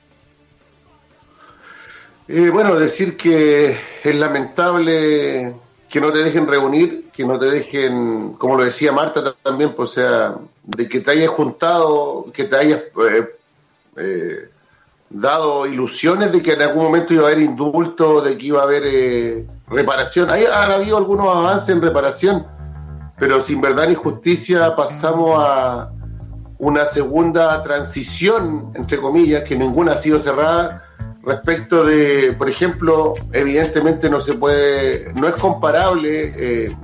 [2.29, 5.55] Eh, bueno, decir que es lamentable
[5.90, 9.90] que no te dejen reunir, que no te dejen, como lo decía Marta también, pues,
[9.90, 13.29] o sea, de que te hayas juntado, que te hayas eh,
[13.96, 14.49] eh,
[15.11, 18.64] dado ilusiones de que en algún momento iba a haber indulto, de que iba a
[18.64, 20.31] haber eh, reparación.
[20.31, 22.46] Hay, han habido algunos avances en reparación,
[23.18, 25.90] pero sin verdad ni justicia pasamos a
[26.61, 30.85] una segunda transición, entre comillas, que ninguna ha sido cerrada,
[31.23, 36.77] respecto de, por ejemplo, evidentemente no se puede, no es comparable eh,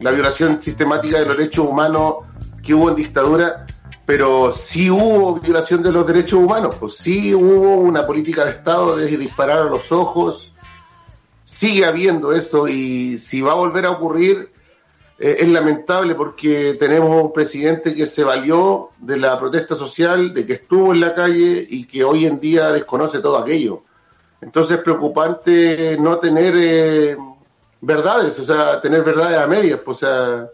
[0.00, 2.14] la violación sistemática de los derechos humanos
[2.62, 3.66] que hubo en dictadura,
[4.06, 8.96] pero sí hubo violación de los derechos humanos, pues sí hubo una política de Estado
[8.96, 10.54] de disparar a los ojos,
[11.44, 14.52] sigue habiendo eso y si va a volver a ocurrir
[15.18, 20.46] eh, es lamentable porque tenemos un presidente que se valió de la protesta social, de
[20.46, 23.82] que estuvo en la calle y que hoy en día desconoce todo aquello.
[24.40, 27.16] Entonces es preocupante no tener eh,
[27.80, 30.48] verdades, o sea, tener verdades a medias, pues, o sea,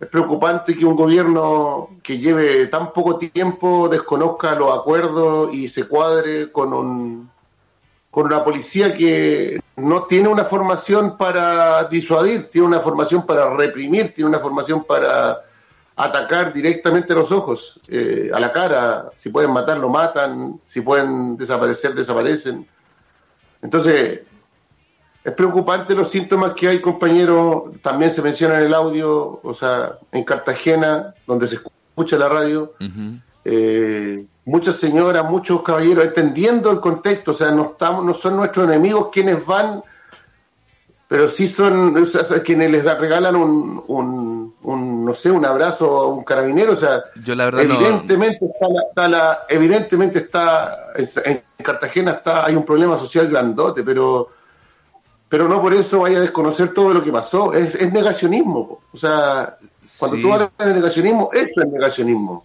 [0.00, 5.86] es preocupante que un gobierno que lleve tan poco tiempo desconozca los acuerdos y se
[5.86, 7.30] cuadre con un
[8.10, 14.12] con una policía que no tiene una formación para disuadir, tiene una formación para reprimir,
[14.12, 15.42] tiene una formación para
[15.96, 19.10] atacar directamente a los ojos, eh, a la cara.
[19.14, 20.60] Si pueden matar, lo matan.
[20.66, 22.66] Si pueden desaparecer, desaparecen.
[23.62, 24.20] Entonces,
[25.22, 27.80] es preocupante los síntomas que hay, compañeros.
[27.82, 32.72] También se menciona en el audio, o sea, en Cartagena, donde se escucha la radio.
[33.44, 38.68] eh, muchas señoras, muchos caballeros, entendiendo el contexto, o sea, no estamos, no son nuestros
[38.68, 39.82] enemigos quienes van,
[41.06, 45.46] pero sí son o sea, quienes les da, regalan un, un, un, no sé, un
[45.46, 48.48] abrazo a un carabinero, o sea, Yo la verdad evidentemente no...
[48.48, 50.88] está, la, está la, evidentemente está
[51.24, 54.30] en Cartagena está, hay un problema social grandote, pero
[55.28, 58.96] pero no por eso vaya a desconocer todo lo que pasó, es, es negacionismo, o
[58.96, 59.56] sea,
[60.00, 60.22] cuando sí.
[60.22, 62.44] tú hablas de negacionismo, eso es negacionismo.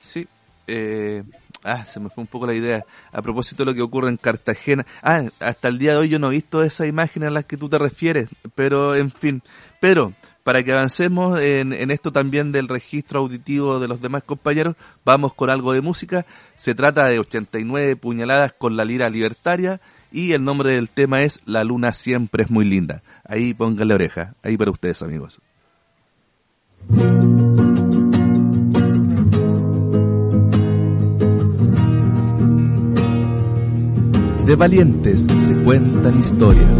[0.00, 0.28] Sí,
[0.66, 1.22] eh,
[1.62, 2.84] ah, se me fue un poco la idea.
[3.12, 4.86] A propósito de lo que ocurre en Cartagena.
[5.02, 7.56] Ah, hasta el día de hoy yo no he visto esa imagen a la que
[7.56, 9.42] tú te refieres, pero en fin.
[9.80, 14.76] Pero, para que avancemos en, en, esto también del registro auditivo de los demás compañeros,
[15.04, 16.24] vamos con algo de música.
[16.54, 19.80] Se trata de 89 puñaladas con la lira libertaria
[20.12, 23.02] y el nombre del tema es La luna siempre es muy linda.
[23.24, 25.40] Ahí pónganle oreja, ahí para ustedes amigos.
[34.46, 36.70] De valientes se cuentan historias.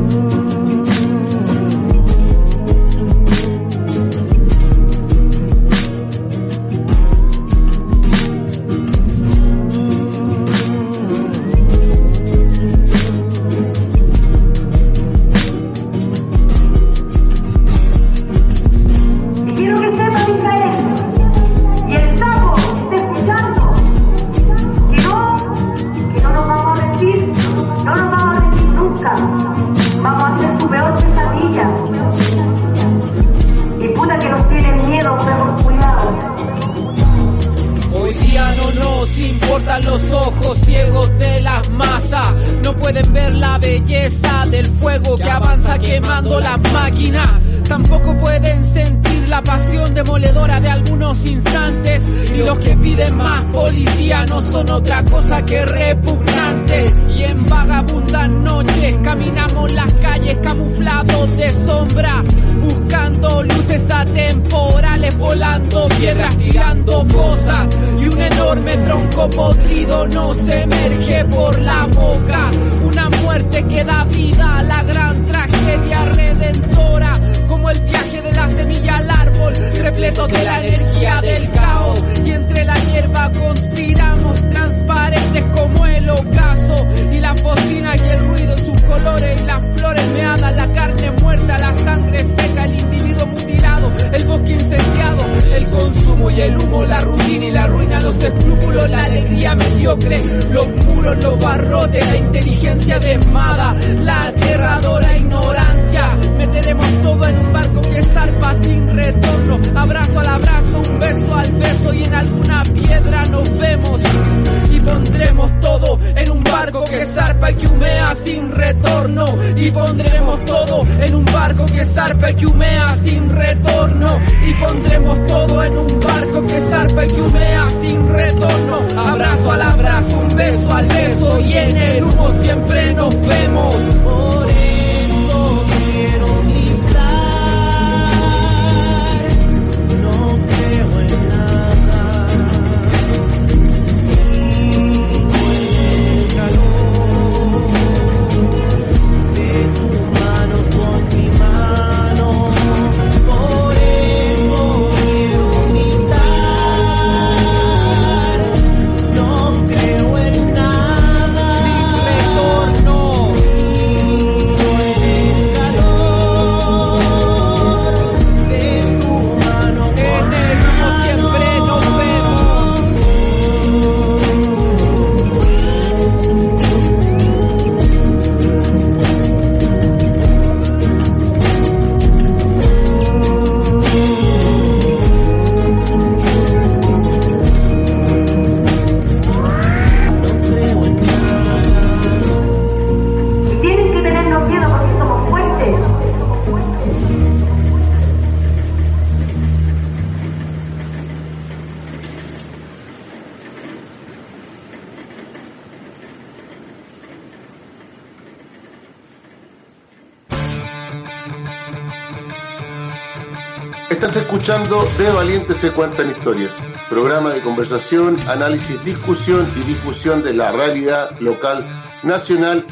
[215.46, 221.64] Valientes se cuentan historias, programa de conversación, análisis, discusión y difusión de la realidad local,
[222.02, 222.64] nacional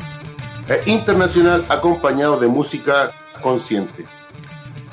[0.67, 3.13] e internacional acompañado de música
[3.43, 4.05] consciente.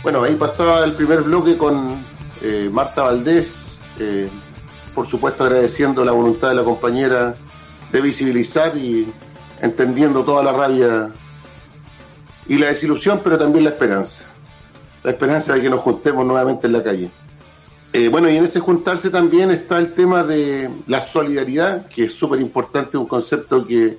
[0.04, 2.06] Bueno, ahí pasaba el primer bloque con
[2.44, 4.30] eh, Marta Valdés, eh,
[4.94, 7.34] por supuesto agradeciendo la voluntad de la compañera
[7.92, 9.12] de visibilizar y
[9.60, 11.10] entendiendo toda la rabia
[12.48, 14.26] y la desilusión, pero también la esperanza
[15.04, 17.12] la esperanza de que nos juntemos nuevamente en la calle.
[17.94, 22.14] Eh, bueno, y en ese juntarse también está el tema de la solidaridad, que es
[22.14, 23.98] súper importante, un concepto que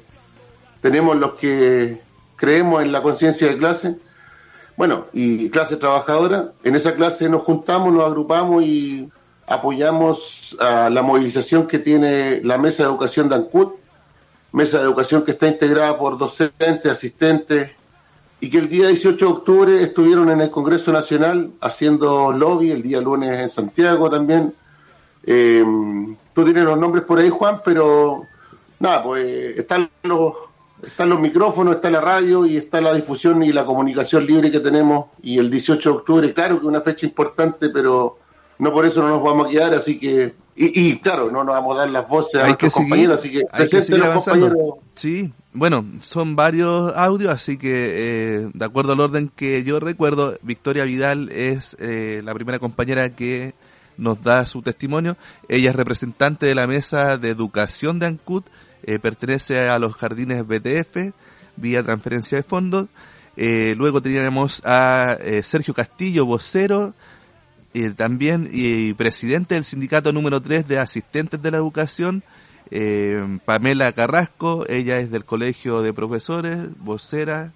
[0.81, 2.01] tenemos los que
[2.37, 3.99] creemos en la conciencia de clase.
[4.77, 9.11] Bueno, y clase trabajadora, en esa clase nos juntamos, nos agrupamos y
[9.47, 13.75] apoyamos a la movilización que tiene la Mesa de Educación de ANCUT,
[14.53, 17.71] mesa de educación que está integrada por docentes, asistentes,
[18.43, 22.83] y que el día 18 de octubre estuvieron en el Congreso Nacional haciendo lobby, el
[22.83, 24.53] día lunes en Santiago también.
[25.23, 25.65] Eh,
[26.35, 28.25] tú tienes los nombres por ahí, Juan, pero
[28.81, 30.33] nada, pues están los,
[30.83, 34.59] están los micrófonos, está la radio y está la difusión y la comunicación libre que
[34.59, 35.07] tenemos.
[35.23, 38.19] Y el 18 de octubre, claro que una fecha importante, pero
[38.59, 40.35] no por eso no nos vamos a quedar, así que...
[40.55, 43.21] Y, y claro, no nos vamos a dar las voces a Hay nuestros seguir, compañeros,
[43.21, 44.49] así que hay que seguir avanzando.
[44.49, 44.79] compañeros.
[44.95, 47.71] Sí, bueno, son varios audios, así que
[48.45, 53.11] eh, de acuerdo al orden que yo recuerdo, Victoria Vidal es eh, la primera compañera
[53.15, 53.55] que
[53.97, 55.17] nos da su testimonio.
[55.49, 58.47] Ella es representante de la mesa de educación de ANCUT,
[58.85, 61.13] eh, pertenece a los jardines BTF,
[61.57, 62.89] vía transferencia de fondos.
[63.37, 66.95] Eh, luego teníamos a eh, Sergio Castillo, vocero,
[67.75, 72.23] eh, también y presidente del sindicato número 3 de asistentes de la educación,
[72.71, 77.53] eh, Pamela Carrasco, ella es del Colegio de Profesores, vocera,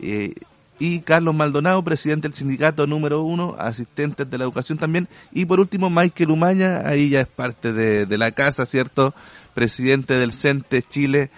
[0.00, 0.34] eh,
[0.78, 5.60] y Carlos Maldonado, presidente del sindicato número 1, asistentes de la educación también, y por
[5.60, 9.14] último Michael Umaña, ahí ya es parte de, de la casa, ¿cierto?
[9.54, 11.30] Presidente del CENTE Chile,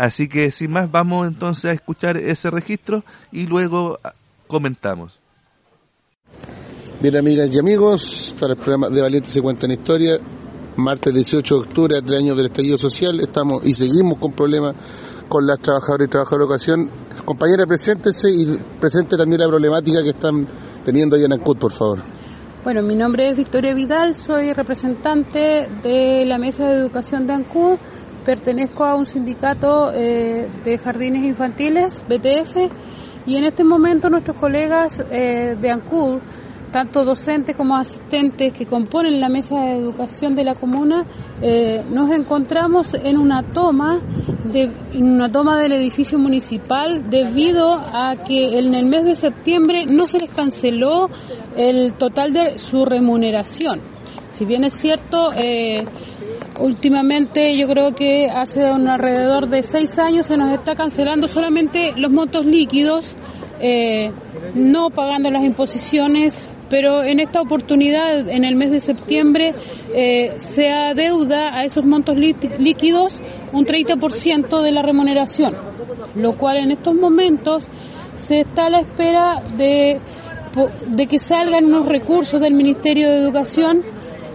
[0.00, 4.00] Así que sin más vamos entonces a escuchar ese registro y luego
[4.46, 5.19] comentamos.
[7.02, 10.18] Bien, amigas y amigos, para el programa de Valientes se cuentan historia,
[10.76, 14.74] martes 18 de octubre, tres años del estallido social, estamos y seguimos con problemas
[15.26, 16.90] con las trabajadoras y trabajadoras de educación.
[17.24, 20.46] Compañera, preséntese y presente también la problemática que están
[20.84, 22.00] teniendo allá en Ancud, por favor.
[22.64, 27.78] Bueno, mi nombre es Victoria Vidal, soy representante de la Mesa de Educación de Ancud,
[28.26, 32.70] pertenezco a un sindicato eh, de jardines infantiles, BTF,
[33.24, 36.20] y en este momento nuestros colegas eh, de Ancud
[36.72, 41.04] tanto docentes como asistentes que componen la mesa de educación de la comuna,
[41.42, 44.00] eh, nos encontramos en una toma
[44.44, 49.86] de en una toma del edificio municipal debido a que en el mes de septiembre
[49.86, 51.08] no se les canceló
[51.56, 53.80] el total de su remuneración.
[54.30, 55.84] Si bien es cierto, eh,
[56.58, 61.92] últimamente yo creo que hace un alrededor de seis años se nos está cancelando solamente
[61.96, 63.14] los montos líquidos,
[63.60, 64.10] eh,
[64.54, 69.54] no pagando las imposiciones pero en esta oportunidad, en el mes de septiembre,
[69.92, 73.12] eh, se adeuda a esos montos líquidos
[73.52, 75.54] un 30% de la remuneración,
[76.14, 77.64] lo cual en estos momentos
[78.14, 79.98] se está a la espera de,
[80.86, 83.82] de que salgan unos recursos del Ministerio de Educación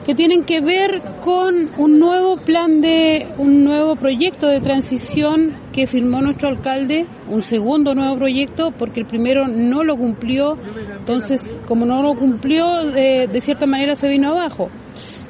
[0.06, 5.88] que tienen que ver con un nuevo plan de, un nuevo proyecto de transición que
[5.88, 10.58] firmó nuestro alcalde, un segundo nuevo proyecto, porque el primero no lo cumplió,
[11.00, 14.70] entonces como no lo cumplió, eh, de cierta manera se vino abajo.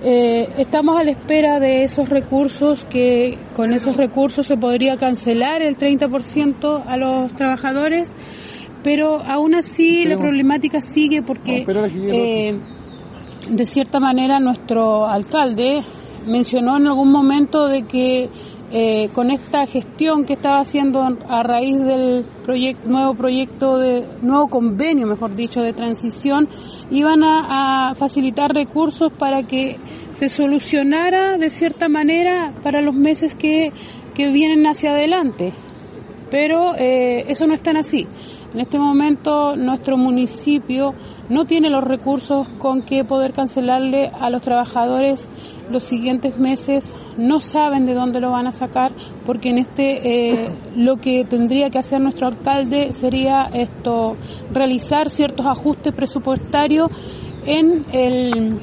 [0.04, 5.62] Eh, estamos a la espera de esos recursos, que con esos recursos se podría cancelar
[5.62, 8.14] el 30% a los trabajadores,
[8.84, 11.64] pero aún así la problemática sigue porque
[13.50, 15.84] de cierta manera nuestro alcalde
[16.26, 18.30] mencionó en algún momento de que
[18.72, 22.26] eh, con esta gestión que estaba haciendo a raíz del
[22.86, 26.50] nuevo proyecto de nuevo convenio, mejor dicho, de transición,
[26.90, 29.78] iban a, facilitar recursos para que
[30.12, 33.72] se solucionara de cierta manera para los meses que,
[34.16, 35.54] que vienen hacia adelante.
[36.32, 38.08] Pero eh, eso no es tan así.
[38.54, 40.94] En este momento nuestro municipio
[41.30, 45.28] no tiene los recursos con que poder cancelarle a los trabajadores
[45.72, 48.92] los siguientes meses, no saben de dónde lo van a sacar,
[49.26, 54.16] porque en este eh, lo que tendría que hacer nuestro alcalde sería esto
[54.52, 56.90] realizar ciertos ajustes presupuestarios
[57.46, 58.60] en el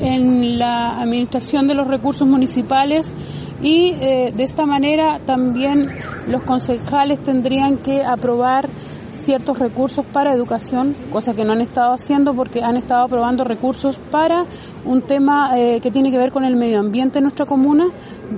[0.00, 3.14] en la administración de los recursos municipales
[3.62, 5.90] y eh, de esta manera también
[6.26, 8.68] los concejales tendrían que aprobar
[9.10, 13.98] ciertos recursos para educación, cosa que no han estado haciendo porque han estado aprobando recursos
[14.10, 14.46] para
[14.84, 17.86] un tema eh, que tiene que ver con el medio ambiente en nuestra comuna,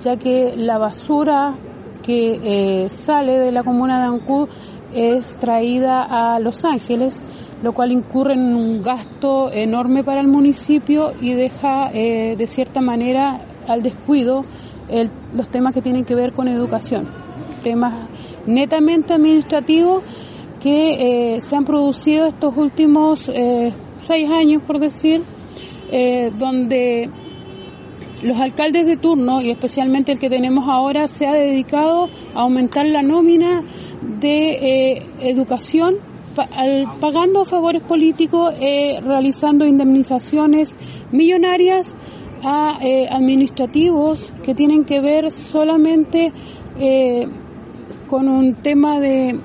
[0.00, 1.56] ya que la basura
[2.02, 4.48] que eh, sale de la comuna de Ancud
[4.94, 7.22] es traída a Los Ángeles,
[7.62, 13.40] lo cual incurre en un gasto enorme para el municipio y deja de cierta manera
[13.68, 14.44] al descuido
[15.32, 17.08] los temas que tienen que ver con educación,
[17.62, 18.08] temas
[18.46, 20.02] netamente administrativos
[20.60, 25.22] que eh, se han producido estos últimos eh, seis años, por decir,
[25.90, 27.10] eh, donde
[28.22, 32.86] los alcaldes de turno, y especialmente el que tenemos ahora, se ha dedicado a aumentar
[32.86, 33.62] la nómina
[34.20, 35.96] de educación
[37.00, 40.76] pagando favores políticos, realizando indemnizaciones
[41.10, 41.94] millonarias
[42.42, 46.32] a eh, administrativos que tienen que ver solamente
[46.78, 47.26] eh,
[48.08, 49.38] con un tema de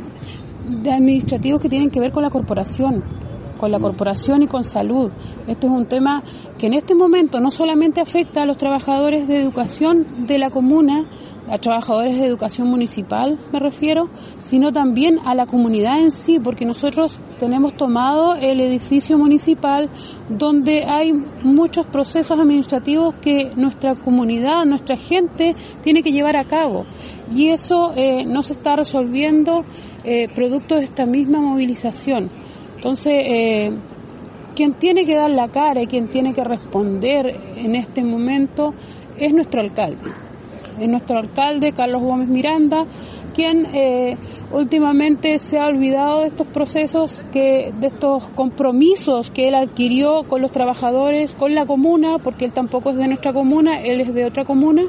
[0.91, 3.16] administrativos que tienen que ver con la corporación
[3.57, 5.11] con la corporación y con salud.
[5.47, 6.23] Este es un tema
[6.57, 11.09] que en este momento no solamente afecta a los trabajadores de educación de la comuna,
[11.49, 14.09] a trabajadores de educación municipal me refiero,
[14.41, 19.89] sino también a la comunidad en sí, porque nosotros tenemos tomado el edificio municipal
[20.29, 26.85] donde hay muchos procesos administrativos que nuestra comunidad, nuestra gente tiene que llevar a cabo.
[27.33, 29.63] Y eso eh, no se está resolviendo
[30.03, 32.29] eh, producto de esta misma movilización.
[32.77, 33.71] Entonces, eh,
[34.55, 38.73] quien tiene que dar la cara y quien tiene que responder en este momento
[39.17, 40.11] es nuestro alcalde.
[40.79, 42.85] Es nuestro alcalde, Carlos Gómez Miranda,
[43.33, 44.15] quien eh,
[44.51, 50.43] últimamente se ha olvidado de estos procesos, que, de estos compromisos que él adquirió con
[50.43, 54.25] los trabajadores, con la comuna, porque él tampoco es de nuestra comuna, él es de
[54.25, 54.83] otra comuna,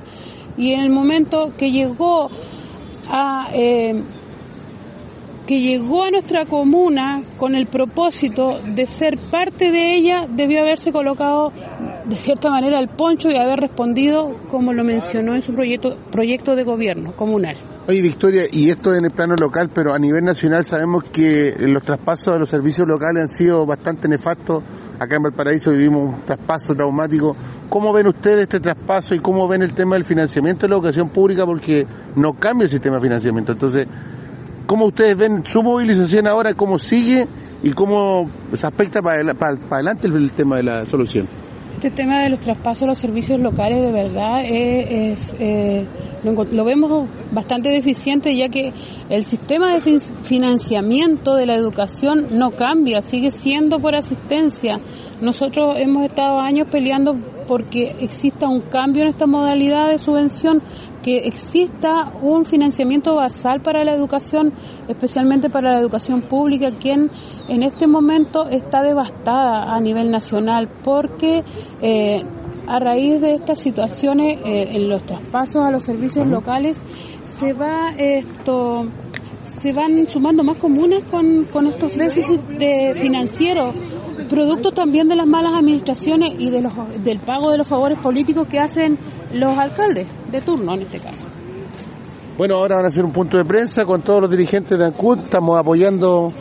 [0.59, 2.29] y en el momento que llegó
[3.11, 3.49] a...
[3.55, 4.03] Eh,
[5.49, 10.93] que llegó a nuestra comuna con el propósito de ser parte de ella, debió haberse
[10.93, 11.55] colocado
[12.05, 16.55] de cierta manera el poncho y haber respondido como lo mencionó en su proyecto, proyecto
[16.55, 17.57] de gobierno comunal.
[17.89, 21.83] Oye, Victoria, y esto en el plano local, pero a nivel nacional sabemos que los
[21.83, 24.63] traspasos de los servicios locales han sido bastante nefastos.
[24.99, 27.35] Acá en Valparaíso vivimos un traspaso traumático.
[27.71, 31.09] ¿Cómo ven ustedes este traspaso y cómo ven el tema del financiamiento de la educación
[31.09, 31.47] pública?
[31.47, 31.87] Porque
[32.17, 33.53] no cambia el sistema de financiamiento.
[33.53, 33.87] Entonces,
[34.69, 37.27] ¿cómo ustedes ven su movilización ahora, cómo sigue
[37.63, 39.23] y cómo se aspecta para,
[39.71, 41.27] adelante el tema de la solución?
[41.75, 45.87] Este tema de los traspasos a los servicios locales de verdad es, eh,
[46.25, 48.73] lo, vemos bastante deficiente ya que
[49.09, 54.81] el sistema de financiamiento de la educación no cambia, sigue siendo por asistencia.
[55.21, 57.17] Nosotros hemos estado años peleando
[57.49, 60.63] porque exista un cambio en esta modalidad de subvención,
[61.03, 64.53] que exista un financiamiento basal para la educación,
[64.87, 67.11] especialmente para la educación pública, quien
[67.49, 71.43] en este momento está devastada a nivel nacional, porque
[71.81, 72.23] eh,
[72.69, 76.77] a raíz de estas situaciones eh, en los traspasos a los servicios locales
[77.25, 78.87] se va esto
[79.45, 83.75] se van sumando más comunes con, con estos déficits de financieros
[84.29, 88.47] producto también de las malas administraciones y de los, del pago de los favores políticos
[88.49, 88.99] que hacen
[89.33, 91.25] los alcaldes de turno en este caso.
[92.37, 95.25] Bueno, ahora van a hacer un punto de prensa con todos los dirigentes de ANCUT.
[95.25, 96.33] Estamos apoyando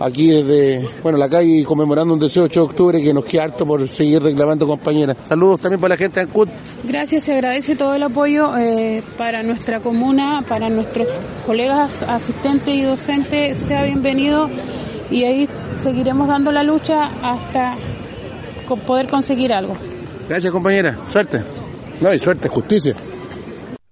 [0.00, 3.86] aquí desde bueno la calle conmemorando un 18 de octubre que nos queda harto por
[3.88, 5.16] seguir reclamando compañeras.
[5.24, 6.48] Saludos también para la gente de ANCUT.
[6.84, 11.08] Gracias, se agradece todo el apoyo eh, para nuestra comuna, para nuestros
[11.46, 13.58] colegas asistentes y docentes.
[13.58, 14.48] Sea bienvenido
[15.10, 17.76] y ahí seguiremos dando la lucha hasta
[18.76, 19.76] poder conseguir algo.
[20.28, 21.42] Gracias compañera, suerte.
[22.00, 22.96] No, hay suerte, justicia.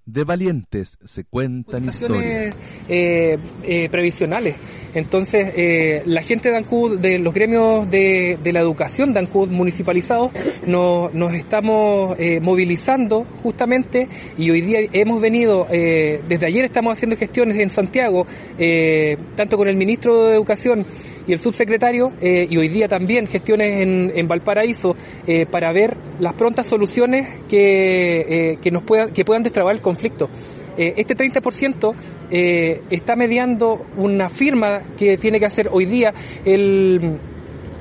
[0.05, 2.55] De valientes se cuentan historias.
[2.87, 4.57] Eh, eh, previsionales.
[4.93, 9.49] Entonces, eh, la gente de Ancud, de los gremios de, de la educación de Ancud
[9.49, 10.31] municipalizados,
[10.65, 16.93] nos, nos estamos eh, movilizando justamente y hoy día hemos venido, eh, desde ayer estamos
[16.93, 18.25] haciendo gestiones en Santiago,
[18.57, 20.85] eh, tanto con el ministro de Educación
[21.27, 24.95] y el subsecretario, eh, y hoy día también gestiones en, en Valparaíso
[25.27, 30.29] eh, para ver las prontas soluciones que, que, nos puedan, que puedan destrabar el conflicto.
[30.77, 31.93] Eh, este 30%
[32.31, 36.13] eh, está mediando una firma que tiene que hacer hoy día
[36.45, 37.19] el,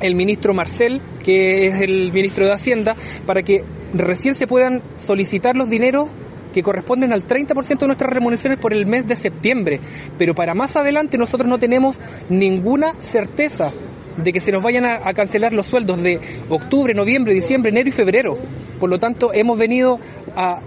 [0.01, 3.63] el ministro Marcel, que es el ministro de Hacienda, para que
[3.95, 6.09] recién se puedan solicitar los dineros
[6.53, 9.81] que corresponden al 30% de nuestras remuneraciones por el mes de septiembre.
[10.19, 11.97] Pero para más adelante nosotros no tenemos
[12.29, 13.71] ninguna certeza
[14.17, 16.19] de que se nos vayan a, a, cancelar los sueldos de
[16.49, 18.37] octubre, noviembre, diciembre, enero y febrero.
[18.81, 20.01] Por lo tanto, hemos venido
[20.35, 20.61] a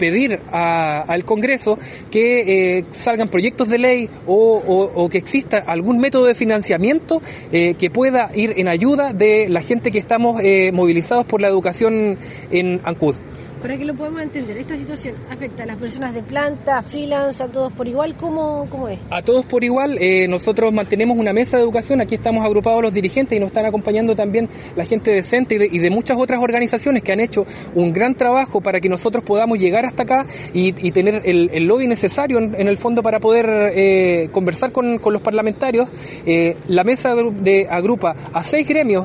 [0.00, 1.78] pedir a, al Congreso
[2.10, 7.20] que eh, salgan proyectos de ley o, o, que exista algún método de financiamiento
[7.52, 11.48] eh, que pueda ir en ayuda de la gente que estamos eh, movilizados por la
[11.48, 12.18] educación
[12.50, 13.16] en Ancud.
[13.60, 17.48] Para que lo podamos entender, ¿esta situación afecta a las personas de planta, freelance, a
[17.48, 18.16] todos por igual?
[18.16, 18.98] ¿Cómo, cómo es?
[19.10, 19.98] A todos por igual.
[20.00, 22.00] Eh, nosotros mantenemos una mesa de educación.
[22.00, 25.68] Aquí estamos agrupados los dirigentes y nos están acompañando también la gente decente y de,
[25.70, 27.44] y de muchas otras organizaciones que han hecho
[27.74, 31.86] un gran trabajo para que nosotros podamos llegar hasta acá y, tener el, el, lobby
[31.86, 35.88] necesario en, en, el fondo para poder eh, conversar con, con, los parlamentarios.
[36.24, 39.04] Eh, la mesa de, agrupa a seis gremios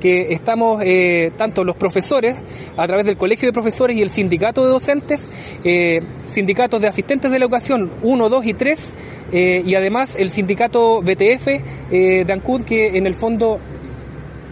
[0.00, 2.36] que estamos eh, tanto los profesores
[2.76, 5.28] a través del colegio de profesores y el sindicato de docentes,
[5.64, 8.94] eh, sindicatos de asistentes de la educación 1, 2 y 3
[9.32, 11.46] eh, y además el sindicato BTF
[11.90, 13.60] de Ancud que en el fondo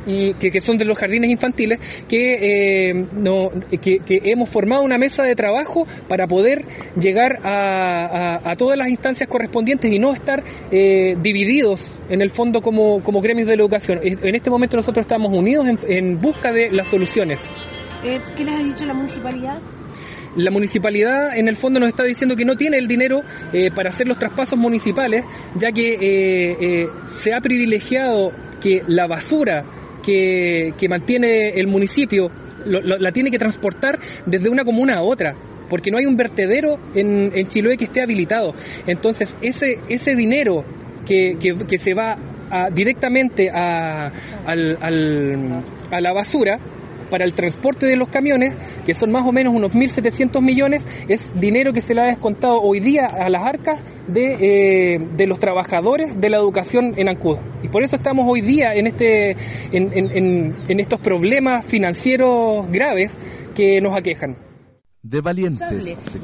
[0.07, 1.79] y que, que, son de los jardines infantiles,
[2.09, 6.65] que, eh, no, que, que, hemos formado una mesa de trabajo para poder
[6.99, 12.31] llegar a, a, a todas las instancias correspondientes y no estar eh, divididos en el
[12.31, 14.01] fondo como, como gremios de la educación.
[14.03, 17.41] En este momento nosotros estamos unidos en, en busca de las soluciones.
[18.05, 19.61] Eh, ¿Qué les ha dicho la municipalidad?
[20.37, 23.21] la municipalidad en el fondo nos está diciendo que no tiene el dinero
[23.53, 25.25] eh, para hacer los traspasos municipales,
[25.57, 29.65] ya que eh, eh, se ha privilegiado que la basura
[30.03, 32.31] que, que mantiene el municipio
[32.65, 35.35] lo, lo, la tiene que transportar desde una comuna a otra
[35.69, 38.55] porque no hay un vertedero en, en que esté habilitado.
[38.87, 40.67] Entonces, ese, ese dinero
[41.07, 42.19] que, que, que se va
[42.51, 44.13] a, directamente a,
[44.45, 46.59] al, al, a la basura,
[47.13, 48.55] para el transporte de los camiones,
[48.87, 52.63] que son más o menos unos 1.700 millones, es dinero que se le ha descontado
[52.63, 57.37] hoy día a las arcas de, eh, de los trabajadores de la educación en Ancud.
[57.63, 59.37] Y por eso estamos hoy día en, este,
[59.73, 63.15] en, en, en estos problemas financieros graves
[63.55, 64.52] que nos aquejan.
[65.05, 65.69] De valientes.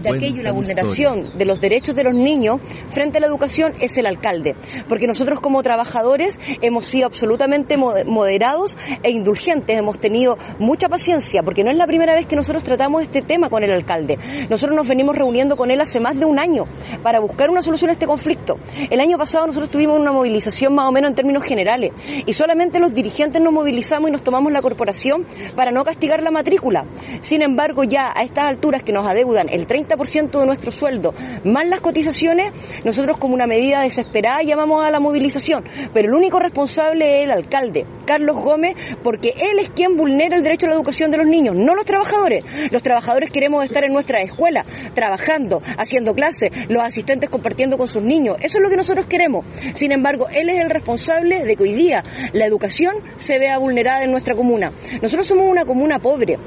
[0.03, 2.61] de aquello la vulneración de los derechos de los niños
[2.91, 4.55] frente a la educación es el alcalde.
[4.89, 11.43] Porque nosotros como trabajadores hemos sido absolutamente mo- moderados e indulgentes, hemos tenido mucha paciencia,
[11.43, 14.17] porque no es la primera vez que nosotros tratamos este tema con el alcalde.
[14.49, 16.65] Nosotros nos venimos reuniendo con él hace más de un año
[17.03, 18.59] para buscar una solución a este conflicto.
[18.91, 21.91] El año pasado nosotros tuvimos una movilización más o menos en términos generales
[22.25, 25.27] y solamente los dirigentes nos movilizamos y nos tomamos la corporación
[25.57, 26.85] para no castigar la matrícula.
[27.23, 31.15] Sin embargo, ya a estas alturas que nos adeudan el 30% de nuestro sueldo
[31.45, 32.53] más las cotizaciones,
[32.85, 35.65] nosotros como una medida desesperada llamamos a la movilización.
[35.93, 40.43] Pero el único responsable es el alcalde, Carlos Gómez, porque él es quien vulnera el
[40.43, 42.45] derecho a la educación de los niños, no los trabajadores.
[42.71, 44.65] Los trabajadores queremos estar en nuestra escuela,
[44.95, 48.37] trabajando, haciendo clases, los asistentes compartiendo con sus niños.
[48.41, 49.45] Eso es lo que nosotros queremos.
[49.75, 52.03] Sin embargo, él es el responsable de que hoy día
[52.33, 54.71] la educación se vea vulnerada en nuestra comuna.
[55.03, 56.39] Nosotros somos una comuna pobre.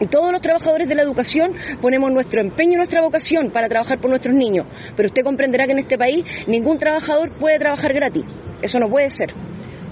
[0.00, 4.00] Y todos los trabajadores de la educación ponemos nuestro empeño y nuestra vocación para trabajar
[4.00, 4.66] por nuestros niños.
[4.96, 8.24] Pero usted comprenderá que en este país ningún trabajador puede trabajar gratis.
[8.62, 9.34] Eso no puede ser.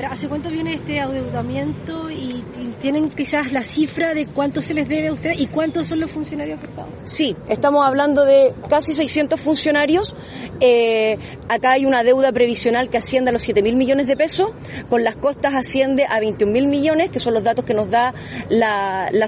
[0.07, 2.45] ¿Hace cuánto viene este adeudamiento y,
[2.81, 6.13] tienen quizás la cifra de cuánto se les debe a ustedes y cuántos son los
[6.13, 6.91] funcionarios afectados?
[7.03, 10.15] Sí, estamos hablando de casi 600 funcionarios.
[10.61, 11.19] Eh,
[11.49, 14.51] acá hay una deuda previsional que asciende a los 7 mil millones de pesos.
[14.89, 18.15] Con las costas asciende a 21 mil millones, que son los datos que nos da
[18.49, 19.27] la, la.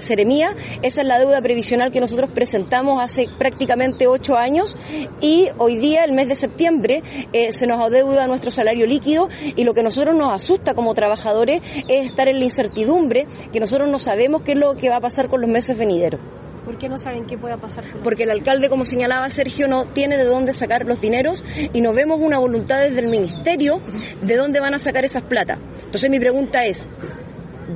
[0.81, 4.77] Esa es la deuda previsional que nosotros presentamos hace prácticamente ocho años.
[5.19, 7.03] Y hoy día, el mes de septiembre,
[7.33, 9.27] eh, se nos adeuda nuestro salario líquido.
[9.55, 13.89] Y lo que nosotros nos asusta como trabajadores es estar en la incertidumbre, que nosotros
[13.89, 16.21] no sabemos qué es lo que va a pasar con los meses venideros
[16.63, 20.15] ¿Por qué no saben qué pueda pasar porque el alcalde, como señalaba Sergio, no tiene
[20.17, 21.43] de dónde sacar los dineros
[21.73, 23.81] y no vemos una voluntad desde el ministerio
[24.21, 25.57] de dónde van a sacar esas plata.
[25.85, 26.85] Entonces mi pregunta es,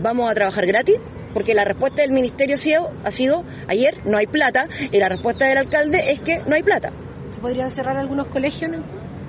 [0.04, 0.98] ¿vamos a trabajar gratis?
[1.34, 2.56] Porque la respuesta del ministerio
[3.04, 6.62] ha sido, ayer no hay plata, y la respuesta del alcalde es que no hay
[6.64, 6.92] plata.
[7.30, 8.84] ¿Se podrían cerrar algunos colegios en-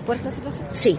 [0.05, 0.67] por esta situación?
[0.71, 0.99] Sí.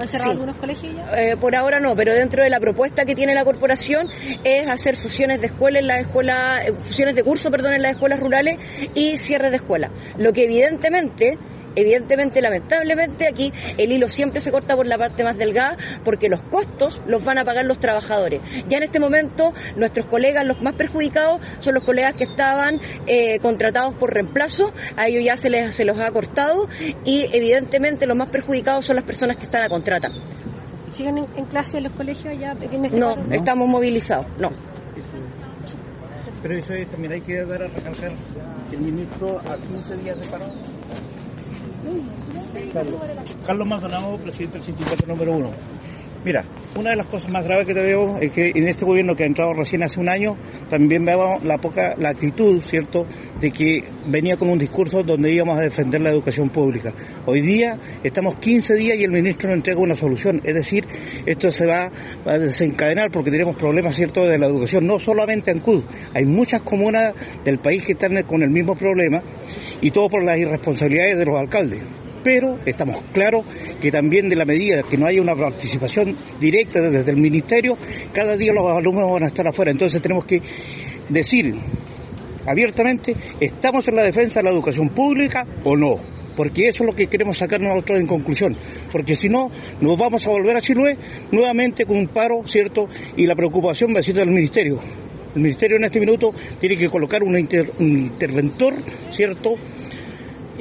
[0.00, 0.36] ¿Han cerrado Sí.
[0.36, 1.22] algunos colegios ya?
[1.22, 4.08] Eh, por ahora no, pero dentro de la propuesta que tiene la corporación
[4.44, 7.92] es hacer fusiones de escuelas en las escuelas, eh, fusiones de curso, perdón, en las
[7.92, 8.56] escuelas rurales
[8.94, 9.90] y cierres de escuelas.
[10.16, 11.38] Lo que evidentemente
[11.76, 16.42] Evidentemente, lamentablemente, aquí el hilo siempre se corta por la parte más delgada porque los
[16.42, 18.40] costos los van a pagar los trabajadores.
[18.68, 23.38] Ya en este momento, nuestros colegas, los más perjudicados, son los colegas que estaban eh,
[23.40, 26.68] contratados por reemplazo, a ellos ya se les se los ha cortado
[27.04, 30.10] y evidentemente los más perjudicados son las personas que están a contrata.
[30.90, 33.32] ¿Siguen en, en clase en los colegios ya en este No, paro?
[33.32, 34.50] estamos movilizados, no.
[36.42, 38.12] Pero eso es, también hay que dar a recalcar
[38.70, 40.46] que el ministro a 15 días de paro.
[42.72, 43.00] Carlos,
[43.46, 43.66] Carlos
[44.18, 45.50] presidente del sindicato número uno.
[46.22, 46.44] Mira,
[46.76, 49.22] una de las cosas más graves que te veo es que en este gobierno que
[49.22, 50.36] ha entrado recién hace un año,
[50.68, 53.06] también veo la poca, la actitud, ¿cierto?,
[53.40, 56.92] de que venía con un discurso donde íbamos a defender la educación pública.
[57.24, 60.42] Hoy día estamos 15 días y el ministro no entrega una solución.
[60.44, 60.86] Es decir,
[61.24, 61.90] esto se va
[62.26, 65.84] a desencadenar porque tenemos problemas, ¿cierto?, de la educación, no solamente en CUD.
[66.12, 67.14] Hay muchas comunas
[67.46, 69.22] del país que están con el mismo problema
[69.80, 71.82] y todo por las irresponsabilidades de los alcaldes
[72.22, 73.44] pero estamos claros
[73.80, 77.76] que también de la medida que no haya una participación directa desde el ministerio,
[78.12, 79.70] cada día los alumnos van a estar afuera.
[79.70, 80.42] Entonces tenemos que
[81.08, 81.54] decir
[82.46, 85.96] abiertamente, ¿estamos en la defensa de la educación pública o no?
[86.36, 88.56] Porque eso es lo que queremos sacar nosotros en conclusión.
[88.92, 89.50] Porque si no,
[89.80, 90.96] nos vamos a volver a Chiloé
[91.32, 92.88] nuevamente con un paro, ¿cierto?
[93.16, 94.80] Y la preocupación va a ser del ministerio.
[95.34, 98.74] El ministerio en este minuto tiene que colocar un interventor,
[99.10, 99.54] ¿cierto?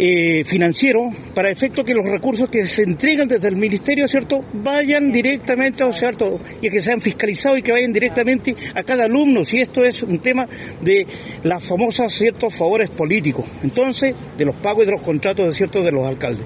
[0.01, 5.11] Eh, financiero para efecto que los recursos que se entregan desde el ministerio, ¿cierto?, vayan
[5.11, 9.83] directamente, ¿cierto?, y que sean fiscalizados y que vayan directamente a cada alumno, si esto
[9.83, 10.47] es un tema
[10.81, 11.05] de
[11.43, 15.91] las famosas, ¿ciertos?, favores políticos, entonces, de los pagos y de los contratos, ¿cierto?, de
[15.91, 16.45] los alcaldes.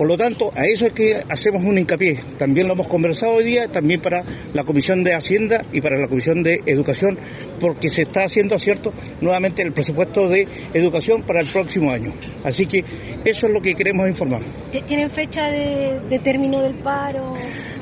[0.00, 2.18] Por lo tanto, a eso es que hacemos un hincapié.
[2.38, 4.22] También lo hemos conversado hoy día, también para
[4.54, 7.18] la Comisión de Hacienda y para la Comisión de Educación,
[7.60, 12.14] porque se está haciendo, ¿cierto?, nuevamente el presupuesto de educación para el próximo año.
[12.44, 12.82] Así que
[13.26, 14.40] eso es lo que queremos informar.
[14.72, 17.34] ¿T- ¿Tienen fecha de, de término del paro?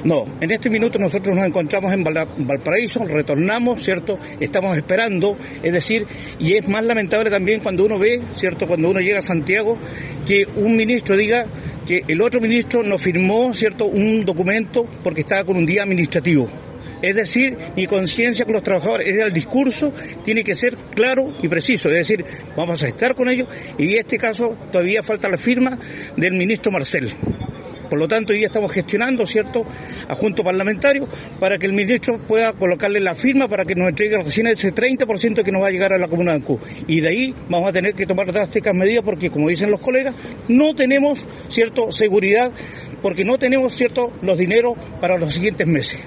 [0.03, 4.19] No, en este minuto nosotros nos encontramos en Val- Valparaíso, retornamos, ¿cierto?
[4.41, 6.05] Estamos esperando, es decir,
[6.41, 8.67] y es más lamentable también cuando uno ve, ¿cierto?
[8.67, 9.79] Cuando uno llega a Santiago,
[10.27, 11.47] que un ministro diga
[11.89, 13.87] que el otro ministro no firmó, ¿cierto?
[13.87, 16.47] Un documento porque estaba con un día administrativo.
[17.01, 21.49] Es decir, mi conciencia con los trabajadores, es el discurso, tiene que ser claro y
[21.49, 21.89] preciso.
[21.89, 22.25] Es decir,
[22.55, 25.79] vamos a estar con ellos y en este caso todavía falta la firma
[26.15, 27.11] del ministro Marcel.
[27.89, 29.65] Por lo tanto, hoy día estamos gestionando, ¿cierto?,
[30.09, 31.09] a junto parlamentario
[31.41, 35.43] para que el ministro pueda colocarle la firma para que nos entregue recién ese 30%
[35.43, 36.59] que nos va a llegar a la comuna de Ancú.
[36.87, 40.15] Y de ahí vamos a tener que tomar drásticas medidas porque, como dicen los colegas,
[40.49, 42.53] no tenemos, ¿cierto?, seguridad
[43.03, 46.01] porque no tenemos, ¿cierto?, los dineros para los siguientes meses.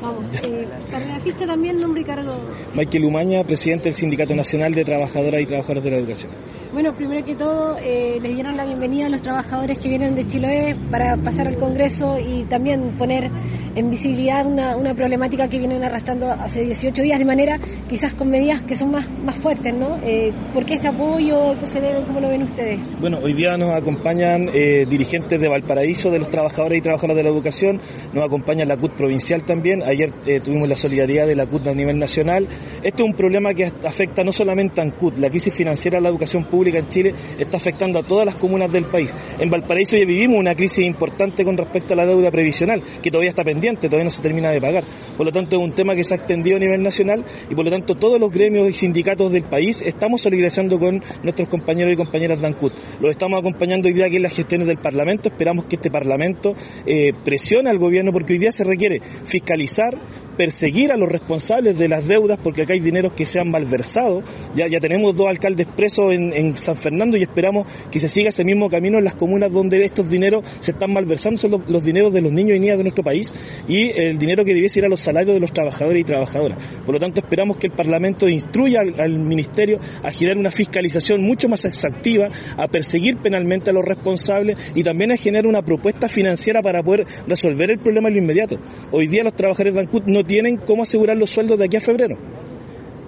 [0.00, 2.38] Vamos, eh, para la ficha también nombre y cargo.
[2.74, 6.32] Michael Umaña, presidente del Sindicato Nacional de Trabajadoras y Trabajadores de la Educación.
[6.72, 10.26] Bueno, primero que todo, eh, les dieron la bienvenida a los trabajadores que vienen de
[10.26, 13.30] Chiloé para pasar al Congreso y también poner
[13.74, 18.30] en visibilidad una, una problemática que vienen arrastrando hace 18 días, de manera quizás con
[18.30, 19.98] medidas que son más, más fuertes, ¿no?
[20.02, 21.58] Eh, ¿Por qué este apoyo?
[21.60, 22.02] ¿Qué se debe?
[22.06, 22.80] ¿Cómo lo ven ustedes?
[23.00, 27.22] Bueno, hoy día nos acompañan eh, dirigentes de Valparaíso, de los trabajadores y trabajadoras de
[27.22, 27.80] la educación,
[28.12, 31.74] nos acompaña la CUT provincial también, ayer eh, tuvimos la solidaridad de la CUT a
[31.74, 32.46] nivel nacional.
[32.82, 36.08] Este es un problema que afecta no solamente a ANCUT, la crisis financiera de la
[36.08, 39.12] educación pública en Chile está afectando a todas las comunas del país.
[39.38, 43.30] En Valparaíso ya vivimos una crisis importante con respecto a la deuda previsional, que todavía
[43.30, 44.84] está pendiente, todavía no se termina de pagar.
[45.16, 47.64] Por lo tanto, es un tema que se ha extendido a nivel nacional y por
[47.64, 51.96] lo tanto todos los gremios y sindicatos del país estamos solidarizando con nuestros compañeros y
[51.96, 52.72] compañeras de ANCUT.
[53.00, 55.28] Los estamos acompañando hoy día aquí en las gestiones del Parlamento.
[55.28, 56.54] Esperamos que este Parlamento
[56.86, 59.98] eh, presione al gobierno porque hoy día se requiere fiscalizar, escuchar
[60.40, 64.22] perseguir a los responsables de las deudas porque acá hay dineros que se han malversado.
[64.54, 68.42] Ya, ya tenemos dos alcaldes presos en, San Fernando y esperamos que se siga ese
[68.42, 72.14] mismo camino en las comunas donde estos dineros se están malversando, son los, los dineros
[72.14, 73.34] de los niños y niñas de nuestro país
[73.68, 76.56] y el dinero que debiese ir a los salarios de los trabajadores y trabajadoras.
[76.86, 81.50] Por lo tanto, esperamos que el Parlamento instruya al, Ministerio a generar una fiscalización mucho
[81.50, 86.62] más exhaustiva, a perseguir penalmente a los responsables y también a generar una propuesta financiera
[86.62, 88.58] para poder resolver el problema en lo inmediato.
[88.90, 91.80] Hoy día los trabajadores de ANCUT no tienen cómo asegurar los sueldos de aquí a
[91.80, 92.16] febrero.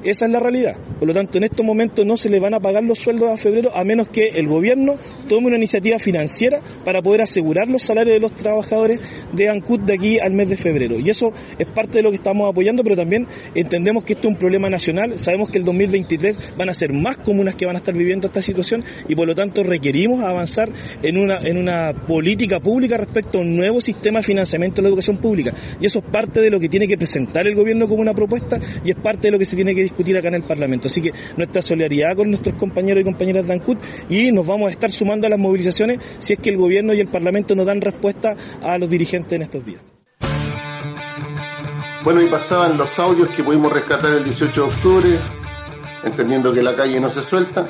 [0.04, 0.76] Esa es la realidad.
[0.98, 3.36] Por lo tanto, en estos momentos no se le van a pagar los sueldos a
[3.36, 4.96] febrero a menos que el gobierno
[5.28, 9.00] tome una iniciativa financiera para poder asegurar los salarios de los trabajadores
[9.32, 10.98] de ANCUT de aquí al mes de febrero.
[10.98, 14.34] Y eso es parte de lo que estamos apoyando, pero también entendemos que esto es
[14.34, 15.18] un problema nacional.
[15.18, 18.42] Sabemos que el 2023 van a ser más comunas que van a estar viviendo esta
[18.42, 20.70] situación y por lo tanto requerimos avanzar
[21.02, 24.88] en una, en una política pública respecto a un nuevo sistema de financiamiento de la
[24.88, 25.54] educación pública.
[25.80, 28.58] Y eso es parte de lo que tiene que presentar el gobierno como una propuesta
[28.84, 30.88] y es parte de lo que se tiene que discutir acá en el Parlamento.
[30.88, 33.78] Así que nuestra solidaridad con nuestros compañeros y compañeras de ANCUT
[34.08, 37.00] y nos vamos a estar sumando a las movilizaciones si es que el gobierno y
[37.00, 39.82] el Parlamento no dan respuesta a los dirigentes en estos días.
[42.04, 45.18] Bueno, y pasaban los audios que pudimos rescatar el 18 de octubre,
[46.02, 47.66] entendiendo que la calle no se suelta.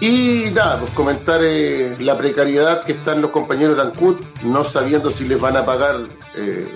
[0.00, 5.10] Y nada, pues comentar eh, la precariedad que están los compañeros de ANCUT, no sabiendo
[5.10, 5.96] si les van a pagar
[6.34, 6.66] eh,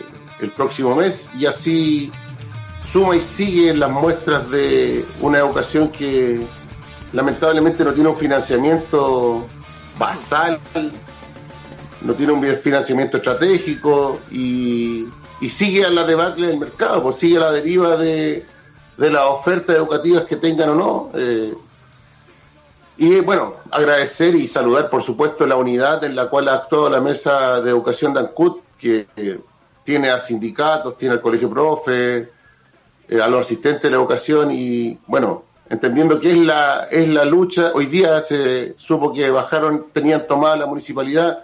[0.40, 2.10] el próximo mes, y así
[2.90, 6.44] suma y sigue las muestras de una educación que
[7.12, 9.46] lamentablemente no tiene un financiamiento
[9.96, 10.58] basal,
[12.00, 15.08] no tiene un financiamiento estratégico y,
[15.48, 18.44] sigue a la debacle del mercado, pues sigue a la deriva de,
[18.96, 21.10] de las ofertas educativas que tengan o no.
[21.14, 21.54] Eh,
[22.98, 27.00] y bueno, agradecer y saludar, por supuesto, la unidad en la cual ha actuado la
[27.00, 29.40] Mesa de Educación de ANCUT, que eh,
[29.84, 32.39] tiene a sindicatos, tiene al Colegio Profe,
[33.10, 37.24] eh, a los asistentes de la educación y, bueno, entendiendo que es la, es la
[37.24, 41.40] lucha, hoy día se supo que bajaron, tenían tomada la municipalidad,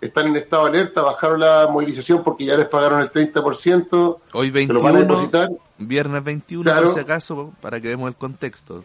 [0.00, 4.16] están en estado de alerta, bajaron la movilización porque ya les pagaron el 30%.
[4.32, 5.48] Hoy se 21, lo van a depositar.
[5.78, 6.86] viernes 21, Claro.
[6.86, 8.84] por si acaso, para que demos el contexto.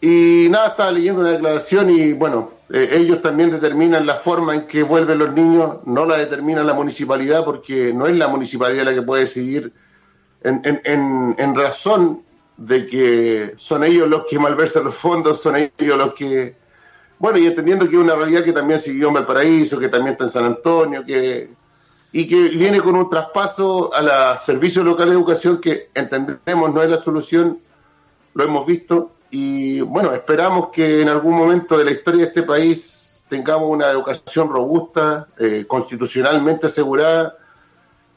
[0.00, 4.66] Y nada, estaba leyendo una declaración y bueno, eh, ellos también determinan la forma en
[4.68, 8.94] que vuelven los niños, no la determina la municipalidad porque no es la municipalidad la
[8.94, 9.72] que puede decidir
[10.44, 12.22] en, razón
[12.56, 16.56] de que son ellos los que malversan los fondos, son ellos los que...
[17.18, 20.24] Bueno, y entendiendo que es una realidad que también siguió en Valparaíso, que también está
[20.24, 21.48] en San Antonio, que
[22.14, 26.80] y que viene con un traspaso a la Servicio Local de Educación que entendemos no
[26.80, 27.58] es la solución,
[28.34, 32.44] lo hemos visto, y bueno, esperamos que en algún momento de la historia de este
[32.44, 37.36] país tengamos una educación robusta, eh, constitucionalmente asegurada,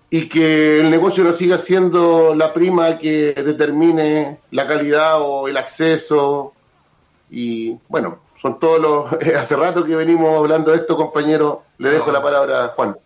[0.10, 5.58] y que el negocio no siga siendo la prima que determine la calidad o el
[5.58, 6.53] acceso.
[7.30, 9.14] Y bueno, son todos los...
[9.36, 11.64] hace rato que venimos hablando de esto, compañero.
[11.78, 12.97] Le dejo la palabra a Juan.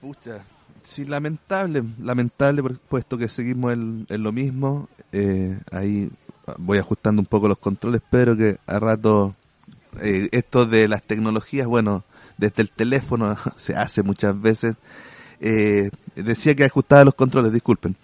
[0.00, 0.44] Pucha,
[0.82, 4.88] sí, lamentable, lamentable, puesto que seguimos en, en lo mismo.
[5.12, 6.10] Eh, ahí
[6.58, 9.34] voy ajustando un poco los controles, pero que a rato
[10.00, 12.04] eh, esto de las tecnologías, bueno,
[12.38, 14.76] desde el teléfono se hace muchas veces.
[15.40, 17.96] Eh, decía que ajustaba los controles, disculpen.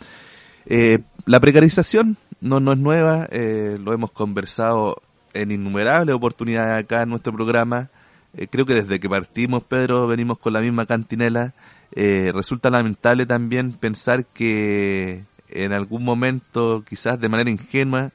[0.67, 4.97] Eh, la precarización no, no es nueva, eh, lo hemos conversado
[5.35, 7.91] en innumerables oportunidades acá en nuestro programa.
[8.35, 11.55] eh, creo que desde que partimos, Pedro, venimos con la misma cantinela.
[11.93, 18.13] Eh, resulta lamentable también pensar que en algún momento, quizás de manera ingenua,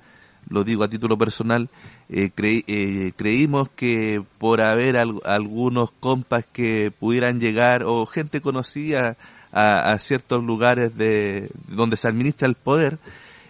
[0.52, 1.70] lo digo a título personal,
[2.10, 9.18] eh, eh, creímos que por haber algunos compas que pudieran llegar o gente conocida
[9.54, 13.00] a, ciertos lugares de donde se administra el poder,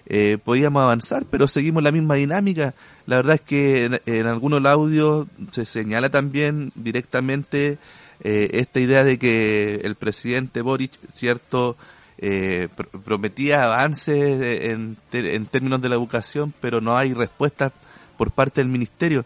[0.05, 2.75] eh, podíamos avanzar, pero seguimos la misma dinámica.
[3.07, 7.79] La verdad es que en, en algunos audios se señala también directamente
[8.23, 11.75] esta idea de que el presidente Boric, cierto,
[12.21, 12.69] eh,
[13.03, 14.15] prometía avances
[14.71, 17.71] en, en, términos de la educación, pero no hay respuestas
[18.17, 19.25] por parte del ministerio.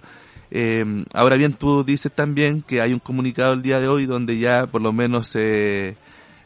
[0.52, 4.40] Eh, ahora bien, tú dices también que hay un comunicado el día de hoy donde
[4.40, 5.98] ya por lo menos se,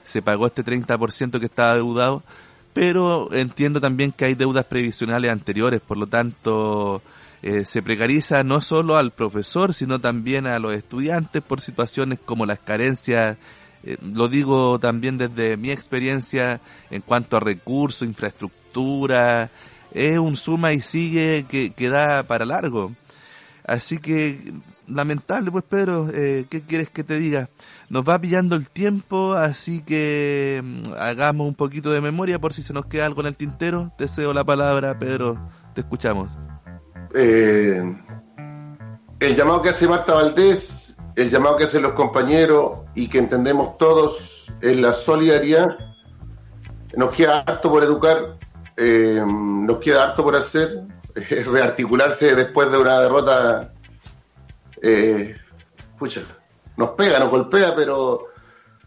[0.04, 2.24] se pagó este 30% que estaba deudado,
[2.74, 7.04] pero entiendo también que hay deudas previsionales anteriores, por lo tanto
[7.44, 12.46] eh, se precariza no solo al profesor, sino también a los estudiantes por situaciones como
[12.46, 13.38] las carencias
[13.84, 19.50] eh, lo digo también desde mi experiencia en cuanto a recursos, infraestructura,
[19.92, 22.94] es un suma y sigue que, que da para largo.
[23.66, 24.52] Así que,
[24.88, 27.50] lamentable pues Pedro, eh, ¿qué quieres que te diga?
[27.90, 32.64] Nos va pillando el tiempo, así que mm, hagamos un poquito de memoria por si
[32.64, 33.92] se nos queda algo en el tintero.
[33.98, 35.40] Te cedo la palabra, Pedro,
[35.76, 36.32] te escuchamos.
[37.14, 37.82] Eh,
[39.20, 40.79] el llamado que hace Marta Valdés
[41.16, 45.78] el llamado que hacen los compañeros y que entendemos todos es la solidaridad.
[46.96, 48.38] Nos queda harto por educar,
[48.78, 50.82] eh, nos queda harto por hacer,
[51.14, 53.74] rearticularse después de una derrota.
[54.82, 55.36] Eh,
[56.78, 58.28] nos pega, nos golpea, pero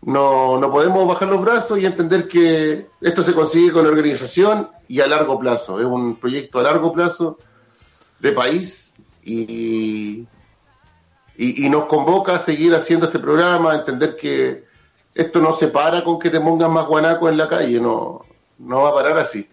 [0.03, 5.01] no, no podemos bajar los brazos y entender que esto se consigue con organización y
[5.01, 5.79] a largo plazo.
[5.79, 7.39] Es un proyecto a largo plazo
[8.19, 10.27] de país y,
[11.37, 14.65] y, nos convoca a seguir haciendo este programa, a entender que
[15.15, 18.25] esto no se para con que te pongan más guanaco en la calle, no,
[18.59, 19.49] no va a parar así.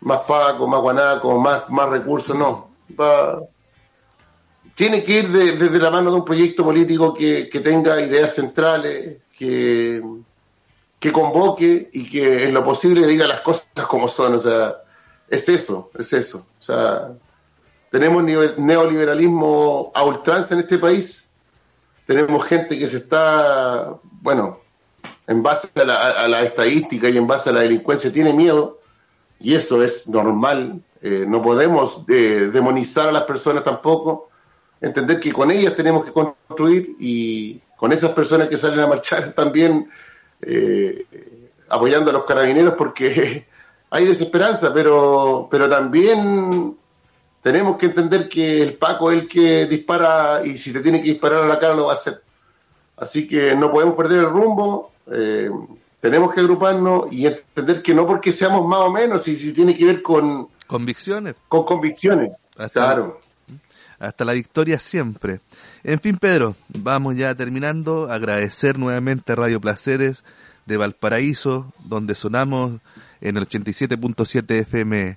[0.00, 2.70] Más paco, más guanaco, más, más recursos, no.
[2.98, 3.40] Va,
[4.76, 9.22] tiene que ir desde la mano de un proyecto político que, que tenga ideas centrales,
[9.36, 10.02] que,
[10.98, 14.34] que convoque y que en lo posible diga las cosas como son.
[14.34, 14.76] O sea,
[15.28, 16.46] es eso, es eso.
[16.60, 17.08] O sea,
[17.90, 21.30] tenemos neoliberalismo a ultranza en este país.
[22.06, 24.60] Tenemos gente que se está, bueno,
[25.26, 28.80] en base a la, estadística y en base a la delincuencia, tiene miedo.
[29.40, 30.80] Y eso es normal.
[31.02, 34.30] Eh, no podemos eh, demonizar a las personas tampoco.
[34.80, 39.32] Entender que con ellas tenemos que construir y con esas personas que salen a marchar
[39.36, 39.90] también
[40.42, 41.06] eh,
[41.68, 43.46] apoyando a los carabineros porque
[43.90, 46.76] hay desesperanza, pero, pero también
[47.46, 51.10] tenemos que entender que el Paco es el que dispara y si te tiene que
[51.10, 52.20] disparar a la cara lo va a hacer.
[52.96, 55.48] Así que no podemos perder el rumbo, eh,
[56.00, 59.78] tenemos que agruparnos y entender que no porque seamos más o menos, y si tiene
[59.78, 60.48] que ver con...
[60.66, 61.36] Convicciones.
[61.46, 62.32] Con convicciones,
[62.72, 63.20] claro.
[64.00, 65.38] Hasta la victoria siempre.
[65.84, 68.10] En fin, Pedro, vamos ya terminando.
[68.10, 70.24] Agradecer nuevamente a Radio Placeres
[70.64, 72.80] de Valparaíso, donde sonamos
[73.20, 75.16] en el 87.7 FM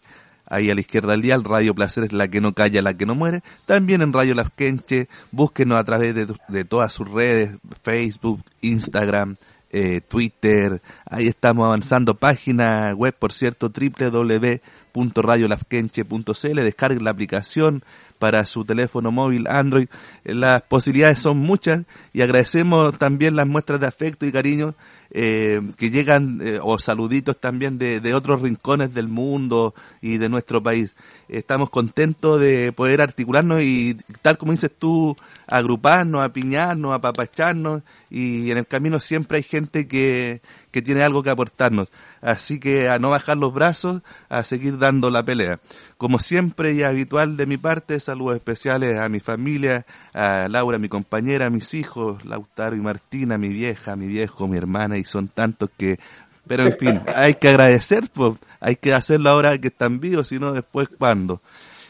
[0.49, 3.05] ahí a la izquierda del dial, Radio Placer es la que no calla, la que
[3.05, 3.41] no muere.
[3.65, 9.37] También en Radio Las Quenche, búsquenos a través de, todas sus redes, Facebook, Instagram,
[9.71, 12.15] eh, Twitter, ahí estamos avanzando.
[12.15, 17.83] Página web, por cierto, www.radiolasquenche.cl, descargue la aplicación
[18.19, 19.87] para su teléfono móvil Android.
[20.23, 24.75] Las posibilidades son muchas y agradecemos también las muestras de afecto y cariño
[25.11, 30.29] eh, que llegan, eh, o saluditos también de, de, otros rincones del mundo y de
[30.29, 30.95] nuestro país.
[31.29, 35.15] Estamos contentos de poder articularnos y, tal como dices tú,
[35.47, 41.31] agruparnos, apiñarnos, apapacharnos y en el camino siempre hay gente que, que tiene algo que
[41.31, 41.89] aportarnos.
[42.21, 45.59] Así que a no bajar los brazos, a seguir dando la pelea.
[45.97, 50.89] Como siempre y habitual de mi parte, saludos especiales a mi familia, a Laura, mi
[50.89, 55.27] compañera, a mis hijos, Lautaro y Martina, mi vieja, mi viejo, mi hermana, y son
[55.27, 55.99] tantos que
[56.47, 60.51] pero en fin, hay que agradecer, pues, hay que hacerlo ahora que están vivos, sino
[60.51, 61.41] después cuando.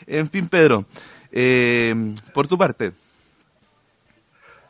[0.05, 0.86] En fin, Pedro,
[1.32, 2.91] eh, por tu parte.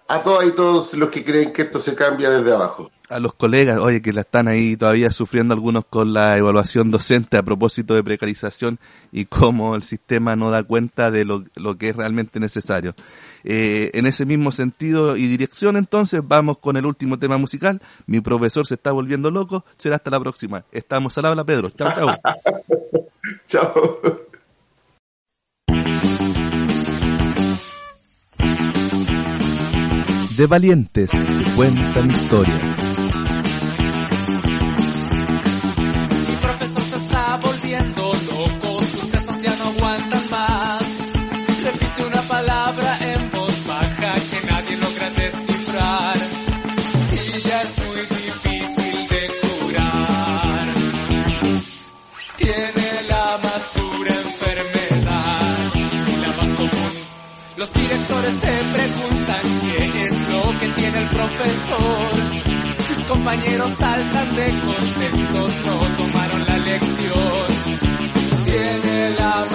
[0.07, 3.33] A todos y todos los que creen que esto se cambia desde abajo a los
[3.33, 7.95] colegas, oye, que la están ahí todavía sufriendo algunos con la evaluación docente a propósito
[7.95, 8.79] de precarización
[9.11, 11.43] y cómo el sistema no da cuenta de lo,
[11.77, 12.93] que es realmente necesario.
[13.43, 17.81] Eh, en ese mismo sentido y dirección, entonces, vamos con el último tema musical.
[18.05, 19.65] Mi profesor se está volviendo loco.
[19.77, 20.65] Será hasta la próxima.
[20.71, 21.69] Estamos al habla, Pedro.
[21.71, 22.15] Chao, chao.
[23.47, 23.99] chao.
[30.37, 32.88] De valientes se cuentan historias.
[60.99, 62.15] El profesor.
[62.87, 67.47] Sus compañeros saltan de contentos, no tomaron la lección.
[68.45, 69.45] Tiene la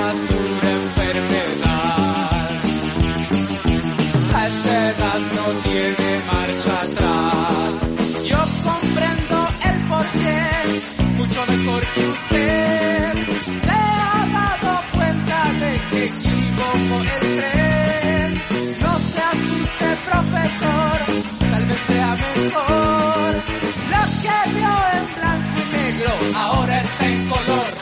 [26.33, 27.75] ahora está en color.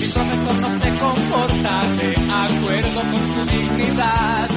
[0.00, 4.50] Mi profesor no se comporta de acuerdo con su dignidad.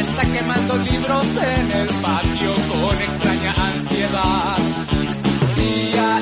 [0.00, 4.58] Está quemando libros en el patio con extraña ansiedad.
[5.56, 6.20] Y ha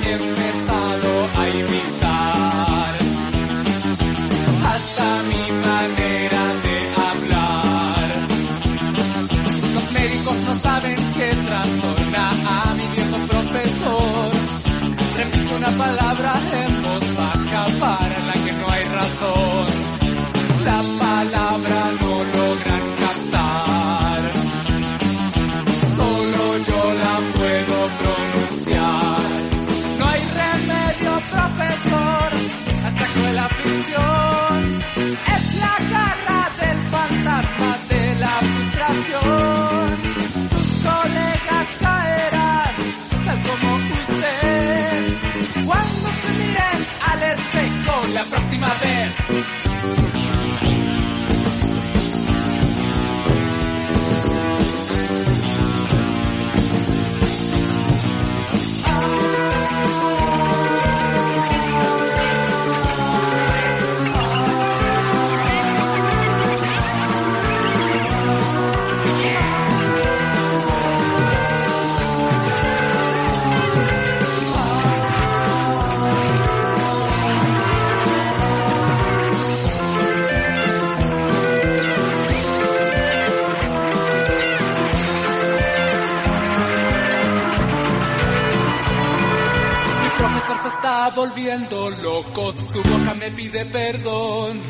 [91.15, 94.61] volviendo loco, su boca me pide perdón.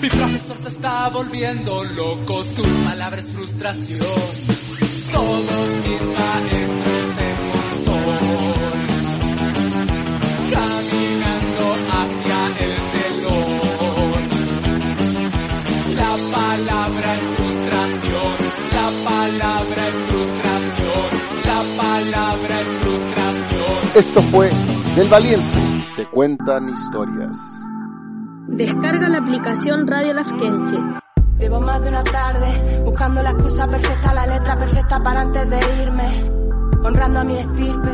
[0.00, 3.98] Mi profesor se está volviendo loco, su palabra es frustración.
[5.10, 8.18] Todos mis maestros de montón,
[10.52, 14.22] caminando hacia el telón.
[15.96, 18.36] La palabra es frustración,
[18.72, 21.10] la palabra es frustración,
[21.44, 23.78] la palabra es frustración.
[23.94, 25.84] Esto fue Del Valiente.
[25.94, 27.30] Se cuentan historias.
[28.48, 30.76] Descarga la aplicación Radio Lafkenche.
[31.38, 35.60] Llevo más de una tarde buscando la excusa perfecta, la letra perfecta para antes de
[35.84, 36.32] irme,
[36.82, 37.92] honrando a mi estirpe.